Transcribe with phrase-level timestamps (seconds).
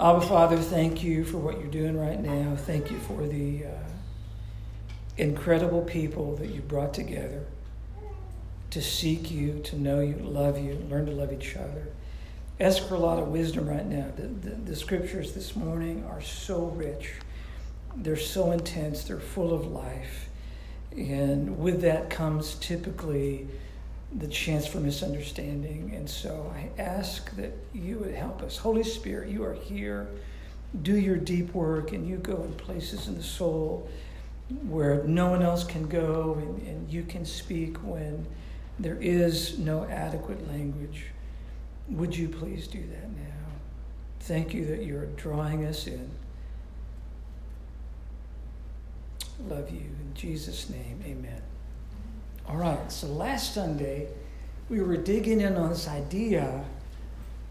[0.00, 2.54] Abba, Father, thank you for what you're doing right now.
[2.54, 3.70] Thank you for the uh,
[5.16, 7.44] incredible people that you brought together
[8.70, 11.88] to seek you, to know you, love you, learn to love each other.
[12.60, 14.06] Ask for a lot of wisdom right now.
[14.14, 17.14] The, the, the scriptures this morning are so rich,
[17.96, 20.28] they're so intense, they're full of life.
[20.96, 23.48] And with that comes typically
[24.16, 25.92] the chance for misunderstanding.
[25.94, 28.56] And so I ask that you would help us.
[28.56, 30.08] Holy Spirit, you are here.
[30.82, 33.88] Do your deep work, and you go in places in the soul
[34.66, 38.26] where no one else can go, and, and you can speak when
[38.78, 41.06] there is no adequate language.
[41.88, 43.38] Would you please do that now?
[44.20, 46.10] Thank you that you're drawing us in.
[49.48, 49.80] Love you.
[49.80, 51.42] In Jesus' name, amen.
[52.48, 54.08] All right, so last Sunday,
[54.70, 56.64] we were digging in on this idea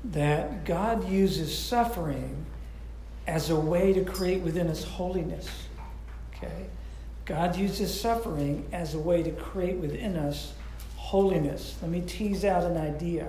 [0.06, 2.48] that God uses suffering
[3.28, 5.48] as a way to create within us holiness.
[6.34, 6.66] Okay?
[7.26, 10.54] God uses suffering as a way to create within us
[10.96, 11.76] holiness.
[11.84, 13.28] Let me tease out an idea.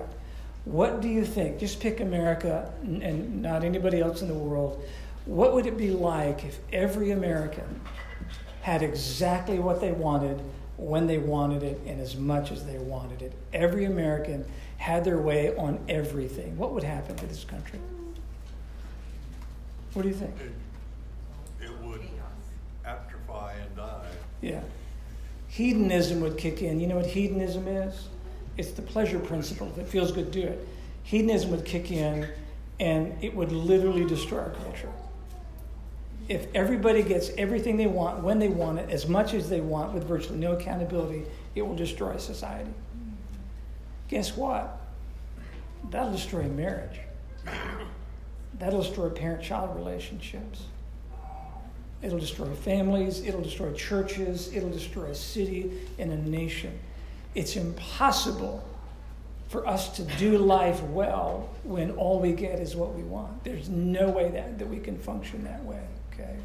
[0.65, 1.59] What do you think?
[1.59, 4.83] Just pick America and not anybody else in the world.
[5.25, 7.81] What would it be like if every American
[8.61, 10.41] had exactly what they wanted
[10.79, 13.33] when they wanted it and as much as they wanted it?
[13.53, 14.45] Every American
[14.77, 16.57] had their way on everything.
[16.57, 17.79] What would happen to this country?
[19.93, 20.35] What do you think?
[20.39, 22.01] It, it would
[22.85, 24.05] atrophy and die.
[24.41, 24.61] Yeah
[25.49, 26.79] hedonism would kick in.
[26.79, 28.07] You know what hedonism is?
[28.55, 29.67] It's the pleasure principle.
[29.67, 30.67] If it feels good, do it.
[31.03, 32.27] Hedonism would kick in
[32.79, 34.89] and it would literally destroy our culture.
[36.29, 39.93] If everybody gets everything they want when they want it, as much as they want,
[39.93, 42.71] with virtually no accountability, it will destroy society.
[44.07, 44.79] Guess what?
[45.89, 46.99] That'll destroy marriage.
[48.57, 50.63] That'll destroy parent child relationships.
[52.01, 56.79] It'll destroy families, it'll destroy churches, it'll destroy a city and a nation.
[57.35, 58.63] It's impossible
[59.49, 63.43] for us to do life well when all we get is what we want.
[63.43, 65.81] There's no way that, that we can function that way,
[66.19, 66.35] okay?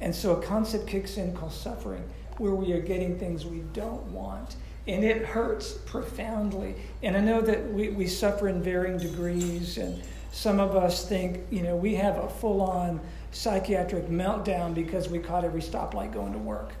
[0.00, 2.02] And so a concept kicks in called suffering,
[2.38, 4.56] where we are getting things we don't want.
[4.86, 6.74] And it hurts profoundly.
[7.02, 10.02] And I know that we, we suffer in varying degrees, and
[10.32, 13.00] some of us think, you know, we have a full on
[13.30, 16.72] psychiatric meltdown because we caught every stoplight going to work.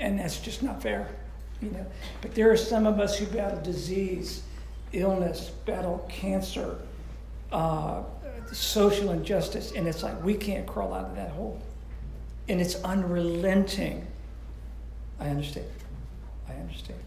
[0.00, 1.08] And that's just not fair,
[1.60, 1.86] you know.
[2.22, 4.42] But there are some of us who battle disease,
[4.92, 6.78] illness, battle cancer,
[7.52, 8.02] uh,
[8.52, 11.60] social injustice, and it's like we can't crawl out of that hole.
[12.48, 14.06] And it's unrelenting.
[15.20, 15.66] I understand.
[16.48, 16.98] I understand.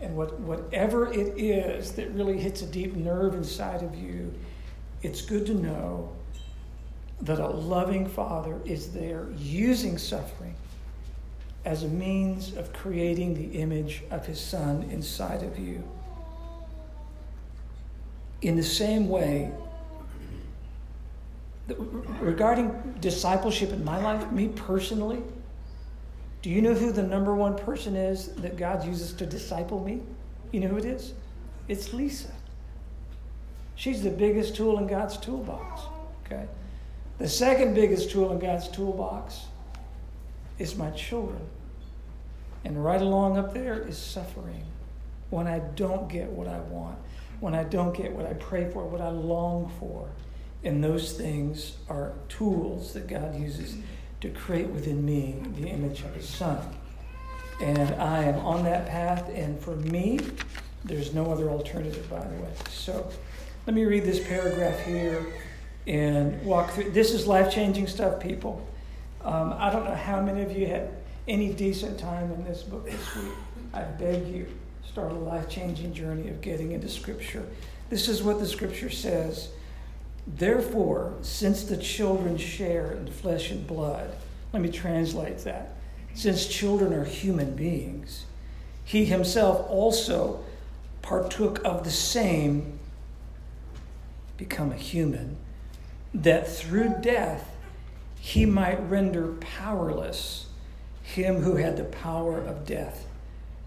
[0.00, 4.32] And what, whatever it is that really hits a deep nerve inside of you,
[5.02, 6.10] it's good to know
[7.22, 10.54] that a loving Father is there using suffering
[11.66, 15.82] as a means of creating the image of His Son inside of you.
[18.40, 19.52] In the same way,
[22.20, 25.22] regarding discipleship in my life, me personally,
[26.42, 30.00] do you know who the number one person is that God uses to disciple me?
[30.52, 31.12] You know who it is?
[31.68, 32.32] It's Lisa.
[33.74, 35.82] She's the biggest tool in God's toolbox.
[36.24, 36.46] Okay?
[37.18, 39.42] The second biggest tool in God's toolbox
[40.58, 41.40] is my children.
[42.64, 44.64] And right along up there is suffering.
[45.30, 46.98] When I don't get what I want,
[47.40, 50.08] when I don't get what I pray for, what I long for.
[50.62, 53.76] And those things are tools that God uses
[54.20, 56.58] to create within me the image of His Son.
[57.60, 60.20] And I am on that path, and for me,
[60.84, 62.50] there's no other alternative, by the way.
[62.70, 63.10] So
[63.66, 65.26] let me read this paragraph here
[65.86, 66.90] and walk through.
[66.90, 68.66] This is life changing stuff, people.
[69.22, 70.90] Um, I don't know how many of you had
[71.28, 73.32] any decent time in this book this week.
[73.74, 74.46] I beg you,
[74.86, 77.46] start a life changing journey of getting into Scripture.
[77.90, 79.50] This is what the Scripture says.
[80.26, 84.14] Therefore, since the children share in flesh and blood,
[84.52, 85.72] let me translate that.
[86.14, 88.26] Since children are human beings,
[88.84, 90.44] he himself also
[91.02, 92.78] partook of the same,
[94.36, 95.36] become a human
[96.12, 97.56] that through death
[98.18, 100.46] he might render powerless
[101.02, 103.06] him who had the power of death,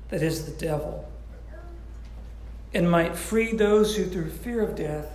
[0.10, 1.10] that is, the devil,
[2.74, 5.13] and might free those who through fear of death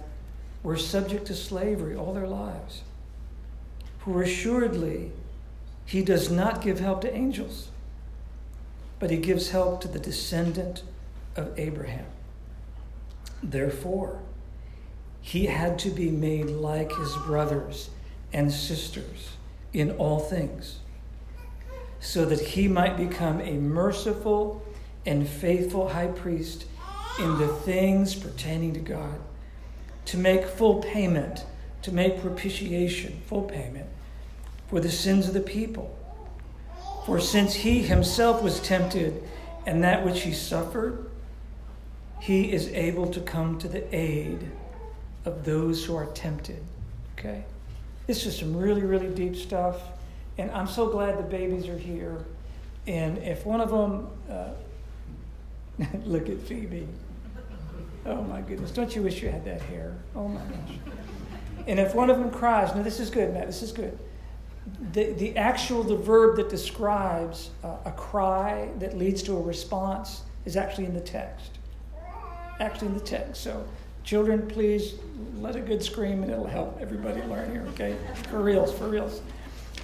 [0.68, 2.82] were subject to slavery all their lives.
[4.00, 5.12] For assuredly,
[5.86, 7.68] he does not give help to angels,
[8.98, 10.82] but he gives help to the descendant
[11.36, 12.04] of Abraham.
[13.42, 14.20] Therefore,
[15.22, 17.88] he had to be made like his brothers
[18.34, 19.30] and sisters
[19.72, 20.80] in all things,
[21.98, 24.62] so that he might become a merciful
[25.06, 26.66] and faithful high priest
[27.18, 29.18] in the things pertaining to God,
[30.08, 31.44] to make full payment,
[31.82, 33.86] to make propitiation, full payment,
[34.66, 35.94] for the sins of the people.
[37.04, 39.22] For since he himself was tempted,
[39.66, 41.10] and that which he suffered,
[42.20, 44.50] he is able to come to the aid
[45.26, 46.62] of those who are tempted.
[47.18, 47.44] Okay?
[48.06, 49.76] This is some really, really deep stuff.
[50.38, 52.24] And I'm so glad the babies are here.
[52.86, 54.52] And if one of them, uh,
[56.06, 56.88] look at Phoebe.
[58.06, 58.70] Oh my goodness.
[58.70, 59.96] Don't you wish you had that hair?
[60.14, 60.76] Oh my gosh.
[61.66, 63.98] And if one of them cries, no, this is good, Matt, this is good.
[64.92, 70.22] The, the actual, the verb that describes uh, a cry that leads to a response
[70.46, 71.58] is actually in the text.
[72.58, 73.42] Actually in the text.
[73.42, 73.66] So
[74.08, 74.94] Children, please
[75.38, 77.94] let a good scream and it'll help everybody learn here, okay?
[78.30, 79.20] For reals, for reals.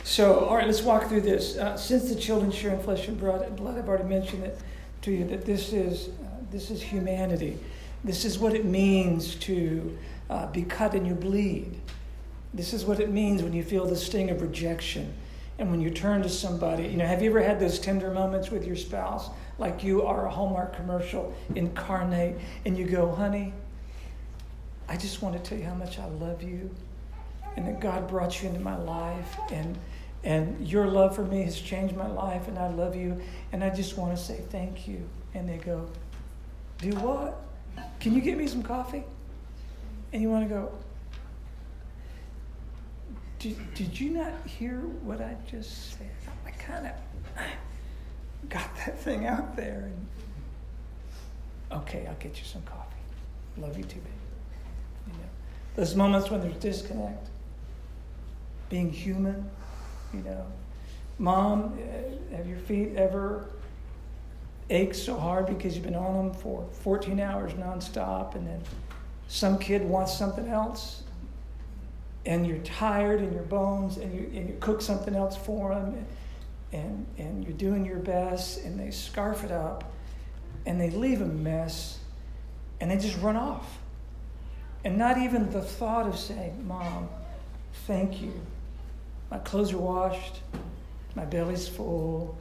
[0.02, 1.58] So, all right, let's walk through this.
[1.58, 4.58] Uh, since the children share in flesh and blood, I've already mentioned it
[5.02, 7.58] to you that this is, uh, this is humanity.
[8.04, 9.96] This is what it means to
[10.28, 11.80] uh, be cut and you bleed.
[12.52, 15.12] This is what it means when you feel the sting of rejection
[15.58, 16.84] and when you turn to somebody.
[16.84, 20.26] You know, have you ever had those tender moments with your spouse, like you are
[20.26, 23.52] a Hallmark commercial incarnate, and you go, honey,
[24.88, 26.70] I just want to tell you how much I love you
[27.56, 29.78] and that God brought you into my life and
[30.24, 33.20] and your love for me has changed my life and I love you
[33.52, 35.06] and I just want to say thank you.
[35.34, 35.86] And they go,
[36.78, 37.44] Do what?
[38.00, 39.02] Can you get me some coffee?
[40.12, 40.72] And you want to go,
[43.38, 46.10] did, did you not hear what I just said?
[46.46, 46.92] I kind of
[48.48, 49.90] got that thing out there.
[49.90, 52.80] And, okay, I'll get you some coffee.
[53.56, 54.10] Love you too, baby.
[55.76, 57.28] Those moments when there's disconnect,
[58.68, 59.50] being human,
[60.12, 60.46] you know.
[61.18, 63.48] Mom, eh, have your feet ever
[64.70, 68.62] ached so hard because you've been on them for 14 hours nonstop and then
[69.28, 71.02] some kid wants something else
[72.26, 76.06] and you're tired in your bones and you, and you cook something else for them
[76.72, 79.92] and, and you're doing your best and they scarf it up
[80.66, 81.98] and they leave a mess
[82.80, 83.78] and they just run off
[84.84, 87.08] and not even the thought of saying, Mom,
[87.86, 88.32] thank you.
[89.30, 90.40] My clothes are washed,
[91.14, 92.36] my belly's full.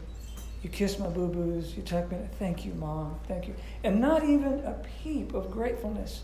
[0.63, 2.17] You kiss my boo boos, you tuck me.
[2.39, 3.19] Thank you, Mom.
[3.27, 3.55] Thank you.
[3.83, 6.21] And not even a peep of gratefulness.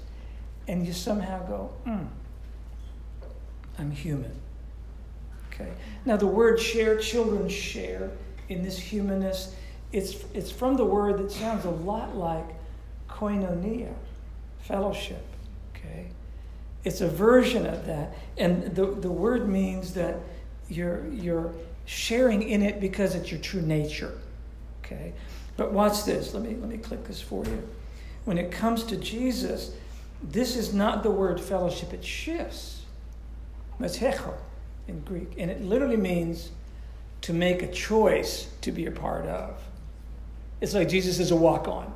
[0.70, 2.08] And you somehow go, mm,
[3.78, 4.32] I'm human.
[5.48, 5.70] Okay.
[6.06, 8.12] Now, the word share, children share
[8.48, 9.56] in this humanness.
[9.92, 12.46] It's, it's from the word that sounds a lot like
[13.10, 13.94] koinonia,
[14.62, 15.26] fellowship.
[15.76, 16.08] Okay?
[16.86, 18.16] It's a version of that.
[18.38, 20.16] And the, the word means that
[20.70, 21.54] you're, you're
[21.86, 24.14] sharing in it because it's your true nature.
[24.92, 25.14] Okay?
[25.58, 26.34] But watch this.
[26.34, 27.68] Let me, let me click this for you.
[28.26, 29.72] When it comes to Jesus,
[30.24, 32.82] this is not the word fellowship, it shifts.
[33.80, 34.34] Metecho
[34.88, 35.34] in Greek.
[35.38, 36.52] And it literally means
[37.22, 39.58] to make a choice to be a part of.
[40.62, 41.94] It's like Jesus is a walk on.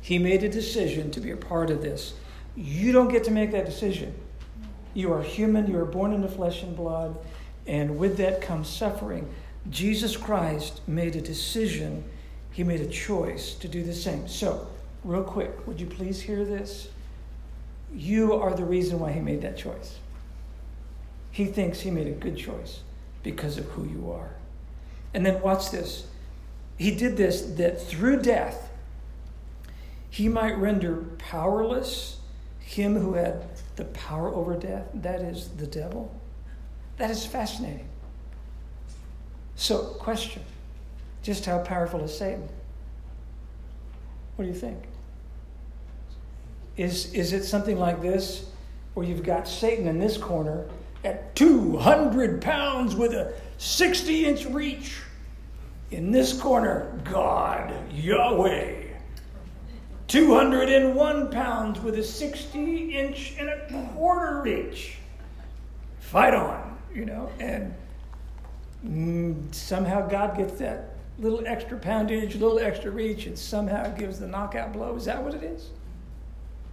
[0.00, 2.14] He made a decision to be a part of this.
[2.56, 4.14] You don't get to make that decision.
[4.94, 7.16] You are human, you are born into flesh and blood,
[7.66, 9.28] and with that comes suffering.
[9.68, 12.04] Jesus Christ made a decision,
[12.50, 14.26] he made a choice to do the same.
[14.26, 14.66] So,
[15.04, 16.88] real quick, would you please hear this?
[17.92, 19.98] You are the reason why he made that choice.
[21.30, 22.80] He thinks he made a good choice
[23.22, 24.30] because of who you are.
[25.12, 26.06] And then watch this.
[26.78, 28.70] He did this that through death,
[30.08, 32.20] he might render powerless
[32.70, 36.14] him who had the power over death, that is the devil.
[36.98, 37.89] That is fascinating.
[39.60, 40.42] So, question
[41.22, 42.48] just how powerful is Satan?
[44.36, 44.78] What do you think?
[46.78, 48.46] Is, is it something like this,
[48.94, 50.66] where you've got Satan in this corner
[51.04, 54.96] at 200 pounds with a 60 inch reach?
[55.90, 58.84] In this corner, God, Yahweh,
[60.08, 64.96] 201 pounds with a 60 inch and a quarter reach.
[65.98, 67.74] Fight on, you know, and
[68.86, 74.26] Mm, somehow God gets that little extra poundage, little extra reach, and somehow gives the
[74.26, 74.96] knockout blow.
[74.96, 75.70] Is that what it is?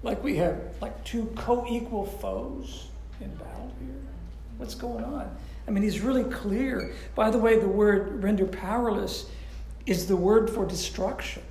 [0.04, 2.88] Like we have like two co-equal foes
[3.20, 3.96] in battle here.
[4.58, 5.36] What's going on?
[5.68, 6.94] I mean, he's really clear.
[7.14, 9.30] By the way, the word render powerless
[9.86, 11.44] is the word for destruction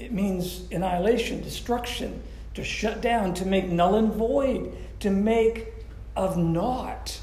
[0.00, 2.22] it means annihilation, destruction,
[2.54, 5.68] to shut down, to make null and void, to make
[6.16, 7.20] of naught.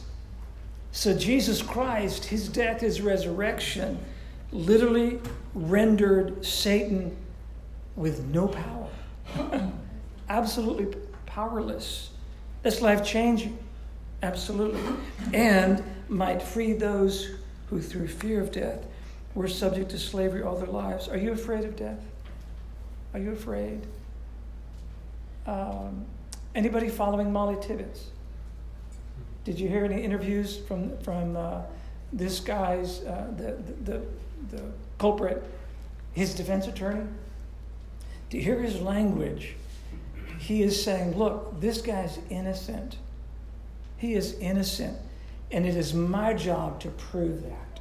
[0.98, 4.00] So, Jesus Christ, his death, his resurrection,
[4.52, 5.20] literally
[5.54, 7.16] rendered Satan
[7.96, 8.90] with no power.
[10.28, 12.10] Absolutely powerless.
[12.64, 13.60] That's life changing.
[14.24, 14.82] Absolutely.
[15.36, 17.30] And might free those
[17.70, 18.84] who, through fear of death,
[19.36, 21.08] were subject to slavery all their lives.
[21.08, 22.04] Are you afraid of death?
[23.14, 23.86] Are you afraid?
[25.46, 26.08] Um,
[26.56, 28.08] anybody following Molly Tibbetts?
[29.48, 31.62] Did you hear any interviews from from uh,
[32.12, 34.02] this guy's uh, the, the
[34.52, 34.62] the
[34.98, 35.42] culprit,
[36.12, 37.08] his defense attorney?
[38.30, 39.56] You hear his language?
[40.38, 42.98] He is saying, "Look, this guy's innocent.
[43.96, 44.98] He is innocent,
[45.50, 47.80] and it is my job to prove that."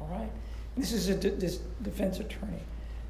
[0.00, 0.30] All right.
[0.76, 2.62] This is a de- this defense attorney.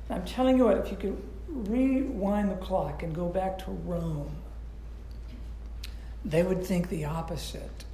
[0.09, 1.23] I'm telling you what, if you could
[1.69, 4.35] rewind the clock and go back to Rome,
[6.27, 7.85] they would think the opposite.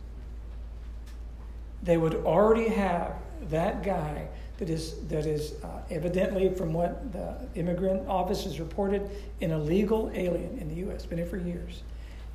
[1.82, 3.14] They would already have
[3.50, 4.26] that guy
[4.58, 9.10] that is, that is uh, evidently, from what the immigrant office has reported,
[9.40, 11.82] an illegal alien in the U.S., been here for years.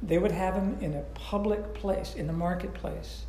[0.03, 3.25] They would have him in a public place, in the marketplace,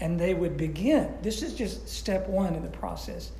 [0.00, 1.14] and they would begin.
[1.22, 3.30] This is just step one in the process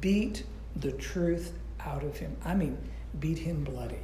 [0.00, 0.44] beat
[0.76, 2.36] the truth out of him.
[2.44, 2.76] I mean,
[3.18, 4.00] beat him bloody.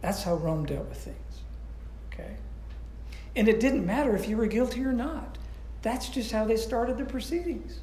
[0.00, 1.16] That's how Rome dealt with things.
[2.12, 2.36] Okay?
[3.36, 5.38] And it didn't matter if you were guilty or not.
[5.82, 7.80] That's just how they started the proceedings.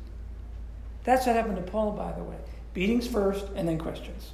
[1.04, 2.36] That's what happened to Paul, by the way.
[2.74, 4.34] Beatings first and then questions.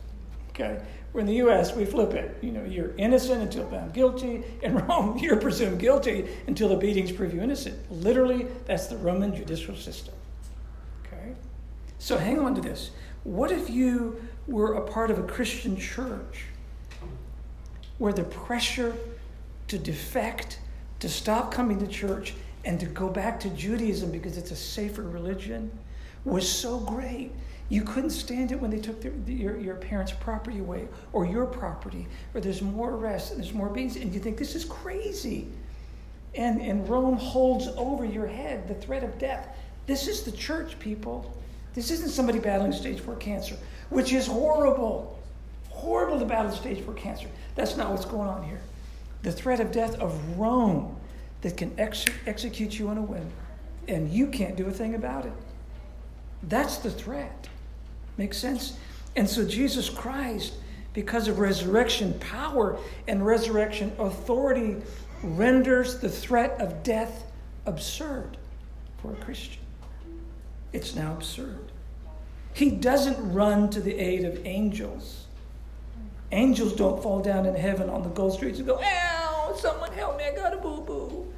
[0.50, 0.82] Okay?
[1.14, 2.38] We're in the U.S., we flip it.
[2.42, 4.44] You know, you're innocent until found guilty.
[4.64, 7.80] In Rome, you're presumed guilty until the beatings prove you innocent.
[7.92, 10.16] Literally, that's the Roman judicial system.
[11.06, 11.34] Okay?
[12.00, 12.90] So hang on to this.
[13.24, 16.46] What if you were a part of a Christian church
[18.00, 18.96] where the pressure
[19.68, 20.60] to defect,
[21.04, 22.34] to stop coming to church,
[22.64, 25.70] and to go back to Judaism because it's a safer religion
[26.24, 27.34] was so great.
[27.68, 31.46] You couldn't stand it when they took their, your, your parents' property away or your
[31.46, 35.50] property, or there's more arrests and there's more beatings, and you think this is crazy.
[36.36, 39.58] And, and Rome holds over your head the threat of death.
[39.88, 41.36] This is the church, people.
[41.74, 43.58] This isn't somebody battling stage four cancer,
[43.90, 45.20] which is horrible.
[45.68, 47.28] Horrible to battle stage four cancer.
[47.56, 48.62] That's not what's going on here.
[49.24, 50.96] The threat of death of Rome
[51.42, 53.30] that can ex- execute you on a whim,
[53.88, 55.34] and you can't do a thing about it.
[56.44, 57.48] That's the threat.
[58.18, 58.78] Makes sense?
[59.16, 60.54] And so Jesus Christ,
[60.94, 62.78] because of resurrection power
[63.08, 64.78] and resurrection authority,
[65.24, 67.26] renders the threat of death
[67.66, 68.38] absurd
[69.02, 69.62] for a Christian.
[70.74, 71.72] It's now absurd.
[72.54, 75.23] He doesn't run to the aid of angels.
[76.34, 80.18] Angels don't fall down in heaven on the gold streets and go, Ow, someone help
[80.18, 81.32] me, I got a boo boo.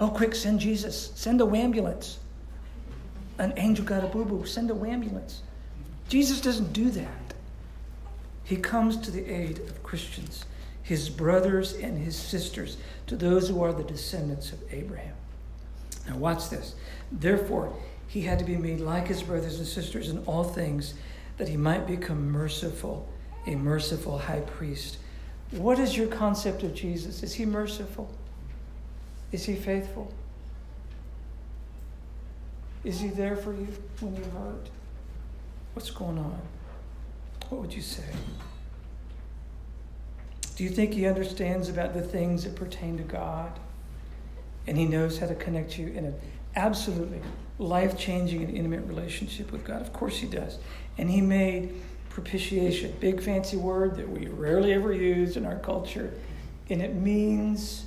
[0.00, 1.12] Oh, quick, send Jesus.
[1.14, 2.18] Send a ambulance.
[3.38, 4.44] An angel got a boo boo.
[4.44, 5.42] Send a ambulance.
[6.08, 7.34] Jesus doesn't do that.
[8.42, 10.46] He comes to the aid of Christians,
[10.82, 15.14] his brothers and his sisters, to those who are the descendants of Abraham.
[16.08, 16.74] Now, watch this.
[17.12, 17.72] Therefore,
[18.08, 20.94] he had to be made like his brothers and sisters in all things,
[21.36, 23.08] that he might become merciful,
[23.48, 24.98] a merciful high priest.
[25.50, 27.22] What is your concept of Jesus?
[27.22, 28.10] Is he merciful?
[29.32, 30.12] Is he faithful?
[32.84, 33.68] Is he there for you
[34.00, 34.68] when you hurt?
[35.74, 36.40] What's going on?
[37.48, 38.04] What would you say?
[40.56, 43.58] Do you think he understands about the things that pertain to God?
[44.66, 46.14] And he knows how to connect you in an
[46.56, 47.20] absolutely
[47.58, 49.80] life changing and intimate relationship with God?
[49.80, 50.58] Of course he does.
[50.98, 51.80] And he made
[52.22, 56.12] propitiation, big fancy word that we rarely ever use in our culture.
[56.68, 57.86] And it means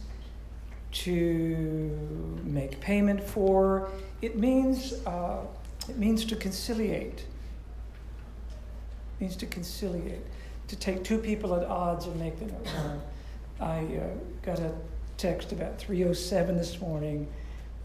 [0.94, 3.90] to make payment for.
[4.22, 5.42] It means uh,
[5.90, 7.20] it means to conciliate.
[7.20, 7.26] It
[9.20, 10.22] means to conciliate,
[10.70, 13.02] to take two people at odds and make them at one.
[13.60, 14.08] I uh,
[14.44, 14.72] got a
[15.18, 17.28] text about 3:07 this morning,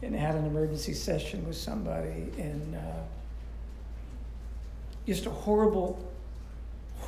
[0.00, 3.02] and had an emergency session with somebody, and uh,
[5.06, 6.05] just a horrible,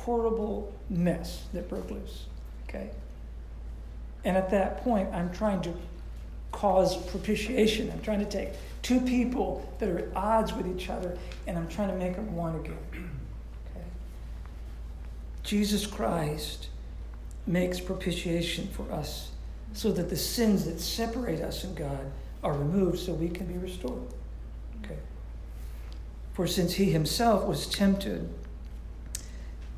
[0.09, 2.25] horrible mess that broke loose.
[2.67, 2.89] Okay.
[4.25, 5.73] And at that point, I'm trying to
[6.51, 7.91] cause propitiation.
[7.91, 8.49] I'm trying to take
[8.81, 12.35] two people that are at odds with each other and I'm trying to make them
[12.35, 12.77] one again.
[13.71, 13.85] Okay?
[15.43, 16.69] Jesus Christ
[17.45, 19.29] makes propitiation for us
[19.73, 22.11] so that the sins that separate us and God
[22.43, 24.07] are removed so we can be restored.
[24.83, 24.97] Okay?
[26.33, 28.27] For since he himself was tempted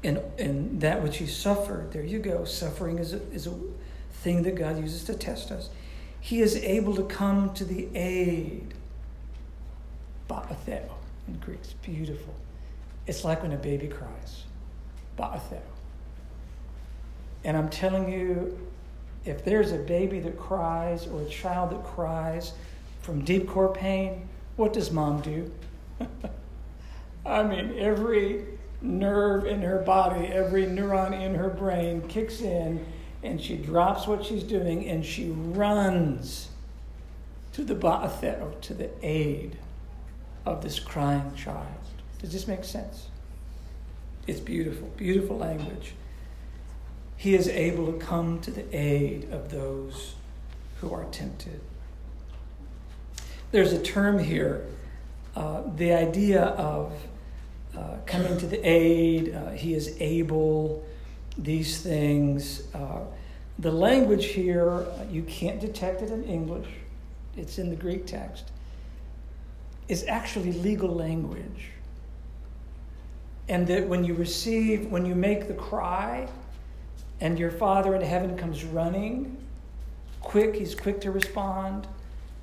[0.04, 2.44] and, and that which he suffered, there you go.
[2.44, 3.54] Suffering is a, is a
[4.12, 5.70] thing that God uses to test us.
[6.20, 8.74] He is able to come to the aid.
[10.30, 10.90] Ba'atheo
[11.28, 11.60] in Greek.
[11.64, 12.34] It's beautiful.
[13.08, 14.44] It's like when a baby cries.
[15.18, 15.62] Ba'atheo.
[17.44, 18.58] And I'm telling you,
[19.26, 22.54] if there's a baby that cries or a child that cries
[23.02, 25.52] from deep core pain, what does mom do?
[27.26, 28.46] I mean, every
[28.82, 32.86] nerve in her body, every neuron in her brain kicks in,
[33.24, 36.50] and she drops what she's doing and she runs
[37.54, 39.58] to the ba'atheo, to the aid
[40.46, 41.68] of this crying child.
[42.20, 43.08] Does this make sense?
[44.28, 45.94] It's beautiful, beautiful language.
[47.18, 50.16] He is able to come to the aid of those
[50.80, 51.62] who are tempted.
[53.52, 54.66] There's a term here,
[55.36, 56.94] uh, the idea of
[57.78, 60.86] uh, coming to the aid, uh, he is able,
[61.38, 62.64] these things.
[62.74, 63.02] Uh,
[63.60, 66.68] the language here, uh, you can't detect it in English,
[67.38, 68.52] it's in the Greek text,
[69.88, 71.70] is actually legal language.
[73.48, 76.28] And that when you receive, when you make the cry,
[77.22, 79.38] and your Father in heaven comes running,
[80.22, 81.88] quick, he's quick to respond.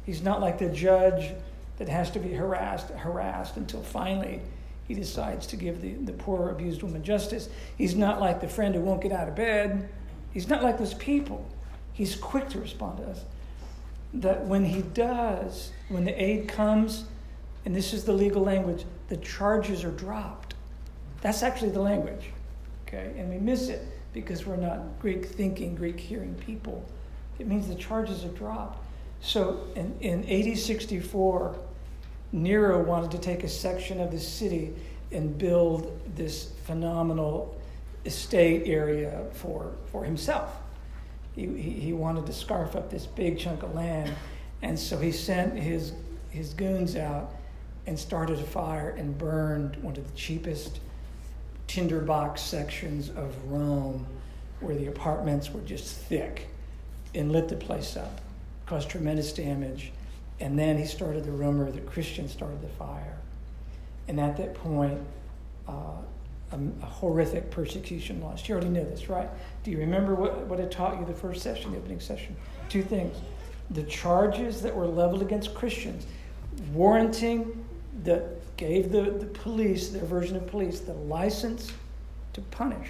[0.06, 1.34] He's not like the judge
[1.78, 4.40] that has to be harassed, harassed until finally
[4.88, 7.50] he decides to give the, the poor abused woman justice.
[7.76, 9.90] He's not like the friend who won't get out of bed.
[10.32, 11.46] He's not like those people.
[11.92, 13.20] He's quick to respond to us.
[14.14, 17.04] That when he does, when the aid comes,
[17.66, 20.54] and this is the legal language, the charges are dropped.
[21.20, 22.30] That's actually the language.
[22.86, 23.12] Okay?
[23.18, 26.82] And we miss it because we're not Greek thinking, Greek hearing people.
[27.38, 28.82] It means the charges are dropped.
[29.20, 31.58] So in, in AD 64,
[32.32, 34.74] Nero wanted to take a section of the city
[35.12, 37.58] and build this phenomenal
[38.04, 40.54] estate area for, for himself.
[41.34, 44.12] He, he, he wanted to scarf up this big chunk of land.
[44.62, 45.92] And so he sent his,
[46.30, 47.34] his goons out
[47.86, 50.80] and started a fire and burned one of the cheapest
[51.66, 54.06] tinderbox sections of Rome
[54.60, 56.48] where the apartments were just thick
[57.14, 58.20] and lit the place up,
[58.66, 59.92] caused tremendous damage.
[60.40, 63.18] And then he started the rumor that Christians started the fire.
[64.06, 65.00] And at that point,
[65.68, 65.72] uh,
[66.52, 68.48] a, a, horrific persecution launched.
[68.48, 69.28] You already know this, right?
[69.64, 72.36] Do you remember what, what I taught you the first session, the opening session?
[72.68, 73.16] Two things.
[73.70, 76.06] The charges that were leveled against Christians,
[76.72, 77.64] warranting
[78.04, 81.72] that gave the, the police, their version of police, the license
[82.32, 82.88] to punish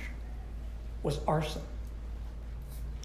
[1.03, 1.63] was arson.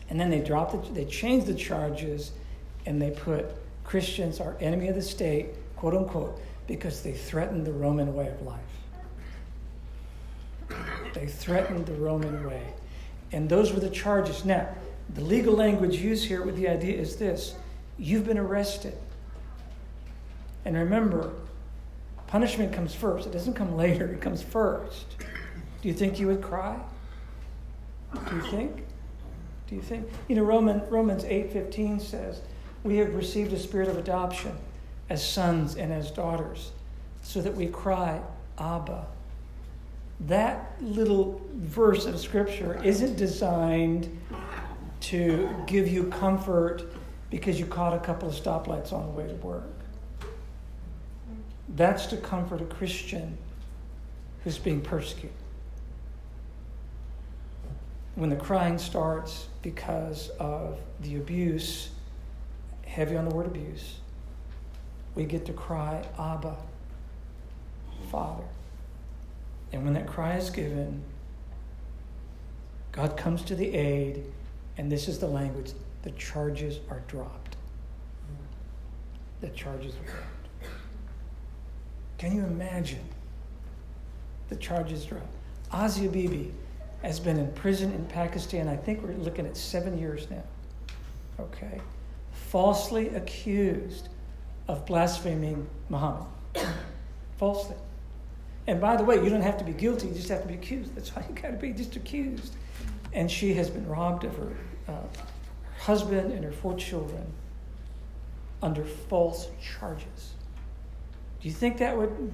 [0.10, 2.32] And then they dropped it, they changed the charges
[2.86, 3.46] and they put
[3.84, 8.42] Christians are enemy of the state, quote unquote, because they threatened the Roman way of
[8.42, 8.60] life.
[11.14, 12.74] They threatened the Roman way.
[13.32, 14.46] And those were the charges.
[14.46, 14.70] Now,
[15.14, 17.56] the legal language used here with the idea is this
[17.98, 18.98] you've been arrested.
[20.66, 21.34] And remember,
[22.28, 23.28] punishment comes first.
[23.28, 25.18] It doesn't come later, it comes first.
[25.82, 26.80] Do you think you would cry?
[28.30, 28.86] Do you think?
[29.68, 30.08] Do you think?
[30.28, 32.42] You know, Roman, Romans 8.15 says,
[32.84, 34.56] we have received a spirit of adoption
[35.10, 36.72] as sons and as daughters,
[37.22, 38.22] so that we cry,
[38.58, 39.06] Abba.
[40.22, 44.10] That little verse of scripture isn't designed
[45.02, 46.84] to give you comfort
[47.30, 49.64] because you caught a couple of stoplights on the way to work.
[51.70, 53.38] That's to comfort a Christian
[54.44, 55.32] who's being persecuted.
[58.16, 61.90] When the crying starts because of the abuse,
[62.94, 63.96] heavy on the word abuse,
[65.16, 66.56] we get to cry, Abba,
[68.12, 68.44] Father.
[69.72, 71.04] And when that cry is given,
[72.92, 74.24] God comes to the aid,
[74.78, 75.72] and this is the language
[76.04, 77.56] the charges are dropped.
[79.42, 80.70] The charges are dropped.
[82.20, 83.04] Can you imagine
[84.50, 85.26] the charges dropped?
[85.74, 86.52] Asia Bibi
[87.02, 90.44] has been in prison in Pakistan, I think we're looking at seven years now.
[91.40, 91.82] Okay?
[92.54, 94.10] Falsely accused
[94.68, 96.28] of blaspheming Muhammad.
[97.38, 97.76] Falsely.
[98.68, 100.54] And by the way, you don't have to be guilty, you just have to be
[100.54, 100.94] accused.
[100.94, 102.54] That's all you got to be, just accused.
[103.12, 104.52] And she has been robbed of her
[104.88, 104.92] uh,
[105.80, 107.26] husband and her four children
[108.62, 110.34] under false charges.
[111.42, 112.32] Do you think that would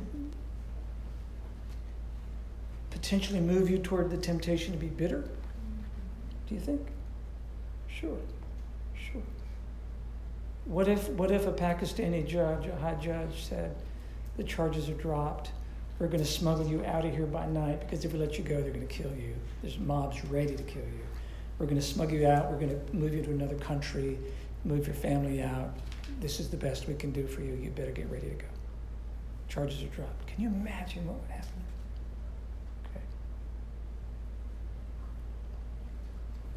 [2.90, 5.30] potentially move you toward the temptation to be bitter?
[6.48, 6.82] Do you think?
[7.88, 8.18] Sure.
[10.66, 13.76] What if, what if a Pakistani judge, a high judge, said
[14.38, 15.52] the charges are dropped
[16.00, 18.44] We're going to smuggle you out of here by night because if we let you
[18.44, 19.36] go, they're going to kill you.
[19.62, 21.06] There's mobs ready to kill you.
[21.58, 22.50] We're going to smuggle you out.
[22.50, 24.18] We're going to move you to another country,
[24.64, 25.74] move your family out.
[26.22, 27.54] This is the best we can do for you.
[27.54, 28.46] You better get ready to go.
[29.50, 30.28] Charges are dropped.
[30.28, 31.50] Can you imagine what would happen?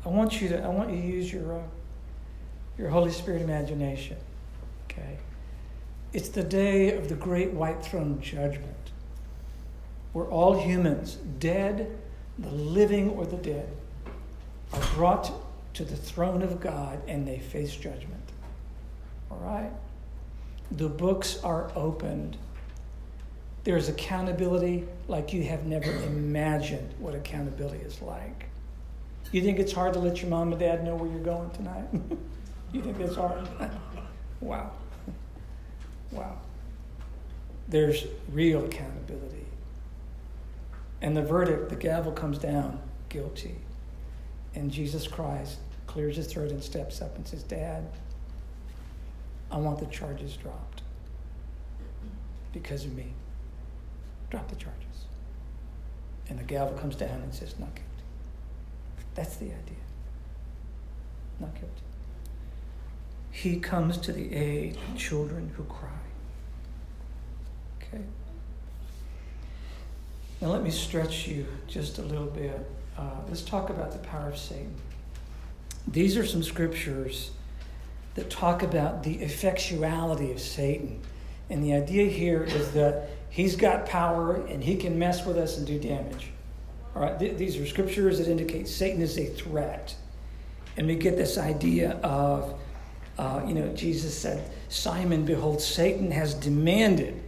[0.04, 1.62] I want you to I want you to use your uh,
[2.82, 4.16] your Holy Spirit imagination.
[4.90, 5.16] Okay.
[6.12, 8.90] It's the day of the great white throne judgment
[10.12, 11.96] where all humans, dead,
[12.40, 13.68] the living or the dead,
[14.72, 15.32] are brought
[15.74, 18.32] to the throne of God and they face judgment.
[19.30, 19.70] All right?
[20.72, 22.36] The books are opened.
[23.62, 28.46] There's accountability like you have never imagined what accountability is like.
[29.30, 31.86] You think it's hard to let your mom and dad know where you're going tonight?
[32.72, 33.48] you think it's hard?
[34.40, 34.72] wow.
[36.10, 36.38] Wow.
[37.68, 39.46] There's real accountability.
[41.00, 43.56] And the verdict, the gavel comes down guilty.
[44.54, 47.84] And Jesus Christ clears his throat and steps up and says, Dad,
[49.50, 50.82] I want the charges dropped
[52.52, 53.12] because of me.
[54.30, 54.78] Drop the charges.
[56.28, 57.88] And the gavel comes down and says, Not guilty.
[59.14, 59.82] That's the idea.
[61.40, 61.82] Not guilty.
[63.32, 65.88] He comes to the aid of children who cry.
[67.82, 68.02] Okay?
[70.40, 72.70] Now, let me stretch you just a little bit.
[72.96, 74.74] Uh, let's talk about the power of Satan.
[75.88, 77.30] These are some scriptures
[78.14, 81.00] that talk about the effectuality of Satan.
[81.48, 85.56] And the idea here is that he's got power and he can mess with us
[85.56, 86.28] and do damage.
[86.94, 89.94] All right, th- these are scriptures that indicate Satan is a threat.
[90.76, 92.58] And we get this idea of,
[93.22, 97.22] uh, you know, Jesus said, Simon, behold, Satan has demanded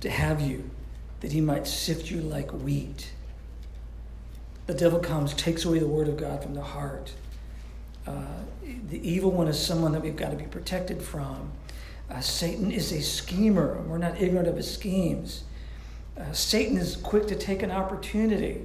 [0.00, 0.70] to have you
[1.20, 3.12] that he might sift you like wheat.
[4.64, 7.12] The devil comes, takes away the word of God from the heart.
[8.06, 8.24] Uh,
[8.88, 11.52] the evil one is someone that we've got to be protected from.
[12.10, 13.82] Uh, Satan is a schemer.
[13.86, 15.44] We're not ignorant of his schemes.
[16.18, 18.62] Uh, Satan is quick to take an opportunity.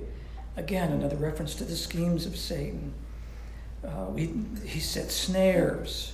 [0.55, 2.93] Again, another reference to the schemes of Satan.
[3.85, 4.33] Uh, we,
[4.65, 6.13] he set snares.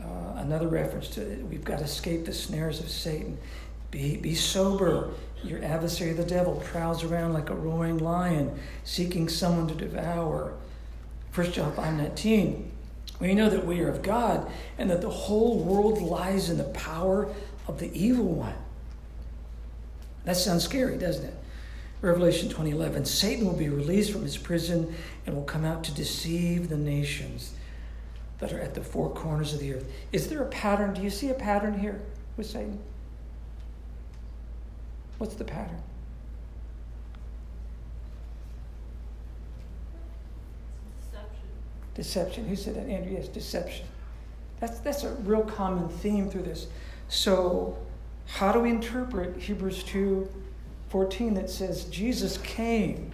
[0.00, 3.38] Uh, another reference to we've got to escape the snares of Satan.
[3.90, 5.10] Be, be sober.
[5.42, 10.54] Your adversary, the devil, prowls around like a roaring lion, seeking someone to devour.
[11.34, 12.70] 1 John 5 19.
[13.20, 16.64] We know that we are of God and that the whole world lies in the
[16.64, 17.32] power
[17.68, 18.54] of the evil one.
[20.24, 21.34] That sounds scary, doesn't it?
[22.02, 24.94] Revelation 20:11 Satan will be released from his prison
[25.26, 27.52] and will come out to deceive the nations
[28.38, 29.84] that are at the four corners of the earth.
[30.12, 30.94] Is there a pattern?
[30.94, 32.00] Do you see a pattern here
[32.36, 32.78] with Satan?
[35.18, 35.82] What's the pattern?
[41.02, 41.44] Deception.
[41.94, 42.48] Deception.
[42.48, 42.88] Who said that?
[42.88, 43.84] Andrew, yes, deception.
[44.60, 46.68] That's, that's a real common theme through this.
[47.08, 47.76] So,
[48.26, 50.26] how do we interpret Hebrews 2
[50.90, 53.12] 14 that says Jesus came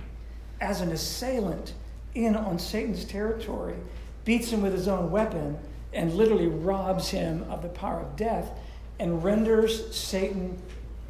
[0.60, 1.74] as an assailant
[2.14, 3.76] in on Satan's territory,
[4.24, 5.58] beats him with his own weapon,
[5.92, 8.50] and literally robs him of the power of death
[8.98, 10.60] and renders Satan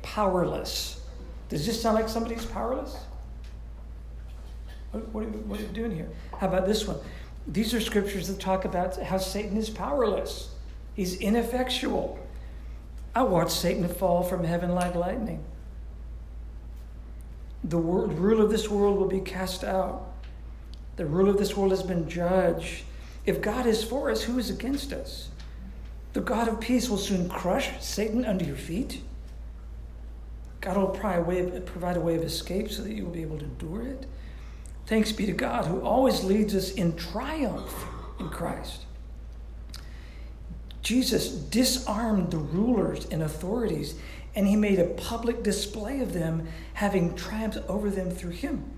[0.02, 1.00] powerless?
[1.48, 2.96] Does this sound like somebody's powerless?
[4.90, 6.08] What, what, are, you, what are you doing here?
[6.38, 6.98] How about this one?
[7.46, 10.50] These are scriptures that talk about how Satan is powerless,
[10.94, 12.18] he's ineffectual.
[13.14, 15.42] I watched Satan fall from heaven like lightning.
[17.68, 20.12] The world, rule of this world will be cast out.
[20.96, 22.84] The rule of this world has been judged.
[23.24, 25.28] If God is for us, who is against us?
[26.12, 29.02] The God of peace will soon crush Satan under your feet.
[30.60, 33.82] God will provide a way of escape so that you will be able to endure
[33.82, 34.06] it.
[34.86, 37.84] Thanks be to God who always leads us in triumph
[38.20, 38.84] in Christ.
[40.82, 43.96] Jesus disarmed the rulers and authorities,
[44.36, 48.70] and he made a public display of them, having triumphed over them through him.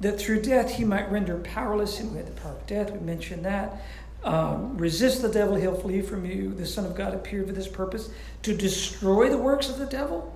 [0.00, 2.92] That through death he might render powerless him who had the power of death.
[2.92, 3.82] We mentioned that.
[4.22, 6.54] Um, resist the devil, he'll flee from you.
[6.54, 8.10] The Son of God appeared for this purpose
[8.42, 10.32] to destroy the works of the devil.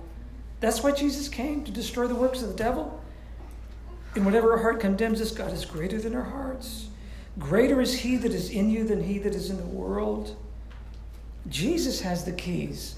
[0.59, 3.01] That's why Jesus came, to destroy the works of the devil.
[4.15, 6.87] In whatever our heart condemns us, God is greater than our hearts.
[7.39, 10.35] Greater is he that is in you than he that is in the world.
[11.49, 12.95] Jesus has the keys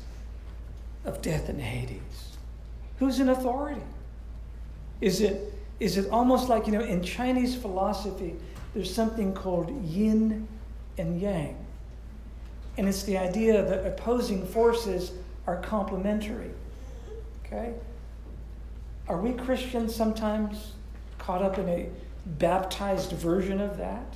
[1.06, 2.38] of death and Hades.
[3.00, 3.82] Who's in authority?
[5.02, 8.36] Is it, is it almost like, you know, in Chinese philosophy,
[8.74, 10.48] there's something called yin
[10.98, 11.56] and yang.
[12.78, 15.12] And it's the idea that opposing forces
[15.48, 16.52] are complementary.
[17.46, 17.74] Okay?
[19.08, 20.74] Are we Christians sometimes
[21.20, 21.88] caught up in a
[22.26, 24.16] baptized version of that?